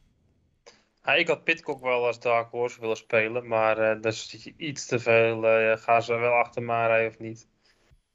Ik 1.14 1.28
had 1.28 1.44
Pitcock 1.44 1.80
wel 1.80 2.06
als 2.06 2.20
Dark 2.20 2.50
Horse 2.50 2.80
willen 2.80 2.96
spelen, 2.96 3.46
maar 3.46 4.00
dat 4.00 4.12
is 4.12 4.52
iets 4.56 4.86
te 4.86 4.98
veel. 4.98 5.42
gaan 5.76 6.02
ze 6.02 6.14
wel 6.14 6.32
achter 6.32 6.62
me 6.62 6.86
rijden 6.86 7.10
of 7.10 7.18
niet? 7.18 7.49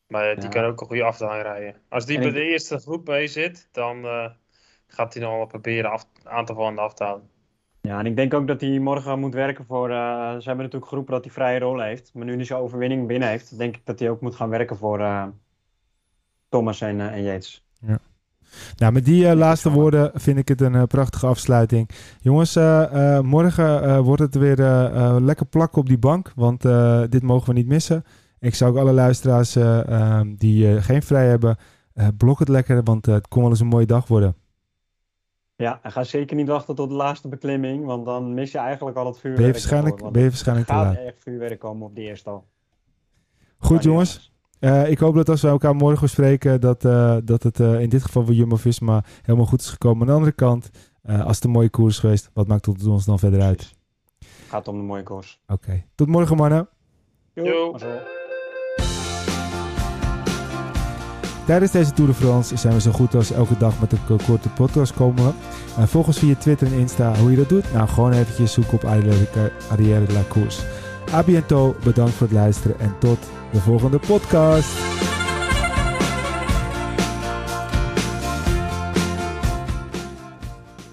Maar 0.08 0.36
die 0.36 0.44
Ja. 0.44 0.50
kan 0.50 0.64
ook 0.64 0.82
een 0.82 0.88
goede 0.88 1.04
afdaling 1.04 1.44
rijden. 1.44 1.76
Als 1.90 2.06
die 2.06 2.16
En 2.16 2.22
bij 2.22 2.30
ik- 2.32 2.36
de 2.38 2.44
eerste 2.52 2.78
groep 2.80 3.08
mee 3.08 3.28
zit, 3.28 3.68
dan 3.72 4.06
eh, 4.06 4.26
gaat 4.88 5.14
hij 5.14 5.24
nog 5.24 5.36
wel 5.36 5.46
proberen 5.46 5.92
af, 5.92 6.06
aan 6.24 6.46
te 6.46 6.54
vallen 6.54 6.70
in 6.70 6.76
de 6.76 6.82
afdaling. 6.82 7.24
Ja, 7.82 8.00
en 8.00 8.06
ik 8.06 8.16
denk 8.16 8.34
ook 8.34 8.48
dat 8.48 8.62
hij 8.62 8.80
morgen 8.80 9.20
moet 9.20 9.34
werken 9.34 9.66
voor. 9.66 9.90
eh, 9.90 9.96
ze 10.32 10.44
hebben 10.48 10.64
natuurlijk 10.66 10.86
geroepen 10.88 11.14
dat 11.14 11.24
hij 11.24 11.34
vrije 11.34 11.60
rol 11.60 11.80
heeft. 11.82 12.12
Maar 12.14 12.26
nu 12.26 12.36
hij 12.36 12.44
zijn 12.44 12.60
overwinning 12.60 13.08
binnen 13.08 13.30
heeft, 13.30 13.58
denk 13.58 13.76
ik 13.76 13.86
dat 13.86 14.00
hij 14.00 14.10
ook 14.10 14.22
moet 14.22 14.36
gaan 14.36 14.50
werken 14.50 14.78
voor 14.78 15.00
eh, 15.00 15.24
Thomas 16.50 16.82
en, 16.82 17.00
en 17.02 17.24
Yates. 17.24 17.64
Nou, 18.78 18.94
met 18.94 19.06
die 19.06 19.36
laatste 19.36 19.70
woorden 19.72 20.12
vind 20.14 20.38
ik 20.38 20.48
het 20.48 20.62
een 20.62 20.88
prachtige 20.88 21.26
afsluiting. 21.28 21.90
Jongens, 22.20 22.56
eh, 22.56 23.16
eh, 23.18 23.24
morgen 23.24 23.84
eh, 23.84 24.00
wordt 24.00 24.22
het 24.22 24.36
weer 24.36 24.56
lekker 25.22 25.46
plakken 25.46 25.78
op 25.82 25.88
die 25.88 25.98
bank, 25.98 26.32
want 26.36 26.66
eh, 26.66 27.02
dit 27.10 27.24
mogen 27.24 27.48
we 27.48 27.54
niet 27.54 27.68
missen. 27.68 28.04
Ik 28.40 28.56
zou 28.56 28.72
ook 28.72 28.78
alle 28.78 28.94
luisteraars 28.94 29.56
eh, 29.56 29.88
ehm, 29.88 30.36
die 30.36 30.76
eh, 30.76 30.84
geen 30.84 31.04
vrij 31.04 31.28
hebben, 31.28 31.58
eh, 31.94 32.08
blok 32.18 32.40
het 32.40 32.48
lekker, 32.48 32.84
want 32.84 33.06
het 33.06 33.28
kon 33.28 33.42
wel 33.42 33.52
eens 33.52 33.60
een 33.60 33.68
mooie 33.68 33.86
dag 33.86 34.08
worden. 34.08 34.36
Ja, 35.56 35.80
en 35.84 35.92
ga 35.92 36.04
zeker 36.04 36.36
niet 36.36 36.48
wachten 36.48 36.76
tot 36.76 36.90
de 36.90 36.96
laatste 36.96 37.28
beklimming, 37.28 37.86
want 37.86 38.06
dan 38.06 38.34
mis 38.34 38.52
je 38.52 38.58
eigenlijk 38.58 38.98
al 38.98 39.06
het 39.06 39.20
vuurwerk. 39.20 39.38
Ben 39.38 39.46
je 39.46 39.52
waarschijnlijk, 39.52 39.94
ervoor, 39.94 40.02
want 40.02 40.14
ben 40.14 40.24
je 40.24 40.30
waarschijnlijk 40.30 40.68
te 40.68 40.74
er 40.74 40.80
gaat 40.80 40.96
laat. 40.96 41.06
echt 41.06 41.22
vuurwerk 41.24 41.60
komen 41.60 41.88
op 41.88 41.96
die 41.96 42.04
eerste 42.06 42.30
al. 42.30 42.46
Goed 43.58 43.84
jongens, 43.84 44.34
Eh, 44.60 44.90
ik 44.90 45.00
hoop 45.00 45.16
dat 45.16 45.30
als 45.30 45.42
we 45.42 45.48
elkaar 45.48 45.76
morgen 45.76 46.10
spreken, 46.10 46.62
dat, 46.62 46.86
eh, 46.86 47.18
dat 47.24 47.44
het 47.44 47.60
eh, 47.60 47.80
in 47.80 47.90
dit 47.90 48.04
geval 48.04 48.26
voor 48.26 48.34
Jumbo-Visma 48.34 49.04
helemaal 49.22 49.46
goed 49.48 49.62
is 49.62 49.70
gekomen. 49.70 50.02
Aan 50.02 50.08
de 50.08 50.14
andere 50.14 50.32
kant, 50.32 50.70
eh, 51.02 51.26
als 51.26 51.36
het 51.36 51.46
een 51.46 51.52
mooie 51.52 51.70
koers 51.70 51.94
is 51.94 52.00
geweest, 52.00 52.30
wat 52.34 52.48
maakt 52.48 52.66
het 52.66 52.88
ons 52.88 53.06
dan 53.06 53.20
verder 53.20 53.42
uit? 53.42 53.76
Het 54.20 54.28
gaat 54.50 54.68
om 54.68 54.78
de 54.78 54.84
mooie 54.84 55.04
koers. 55.04 55.42
Oké, 55.48 55.84
tot 55.96 56.08
morgen 56.08 56.38
mannen. 56.38 56.70
Jo. 57.34 57.72
mazzel. 57.72 58.00
Tijdens 61.46 61.72
deze 61.72 61.92
Tour 61.94 62.10
de 62.10 62.16
France 62.16 62.58
zijn 62.58 62.74
we 62.74 62.82
zo 62.82 62.92
goed 62.92 63.16
als 63.16 63.32
elke 63.32 63.58
dag 63.58 63.74
met 63.80 63.92
een 63.92 64.06
ko- 64.08 64.18
korte 64.28 64.50
podcast 64.50 64.94
komen. 64.94 65.36
Uh, 65.80 65.86
volg 65.86 66.08
ons 66.08 66.20
via 66.20 66.36
Twitter 66.36 66.68
en 66.68 66.74
Insta. 66.80 67.16
Hoe 67.16 67.32
je 67.32 67.38
dat 67.38 67.50
doet? 67.50 67.74
Nou, 67.74 67.88
gewoon 67.88 68.12
eventjes 68.12 68.54
zoeken 68.54 68.74
op 68.74 68.84
Arrière 69.70 70.06
de 70.06 70.14
la 70.14 70.24
Course. 70.30 70.62
A 71.14 71.24
bientôt, 71.24 71.84
bedankt 71.84 72.14
voor 72.14 72.28
het 72.28 72.36
luisteren 72.36 72.80
en 72.80 72.96
tot 73.00 73.18
de 73.52 73.60
volgende 73.60 74.00
podcast. 74.08 74.70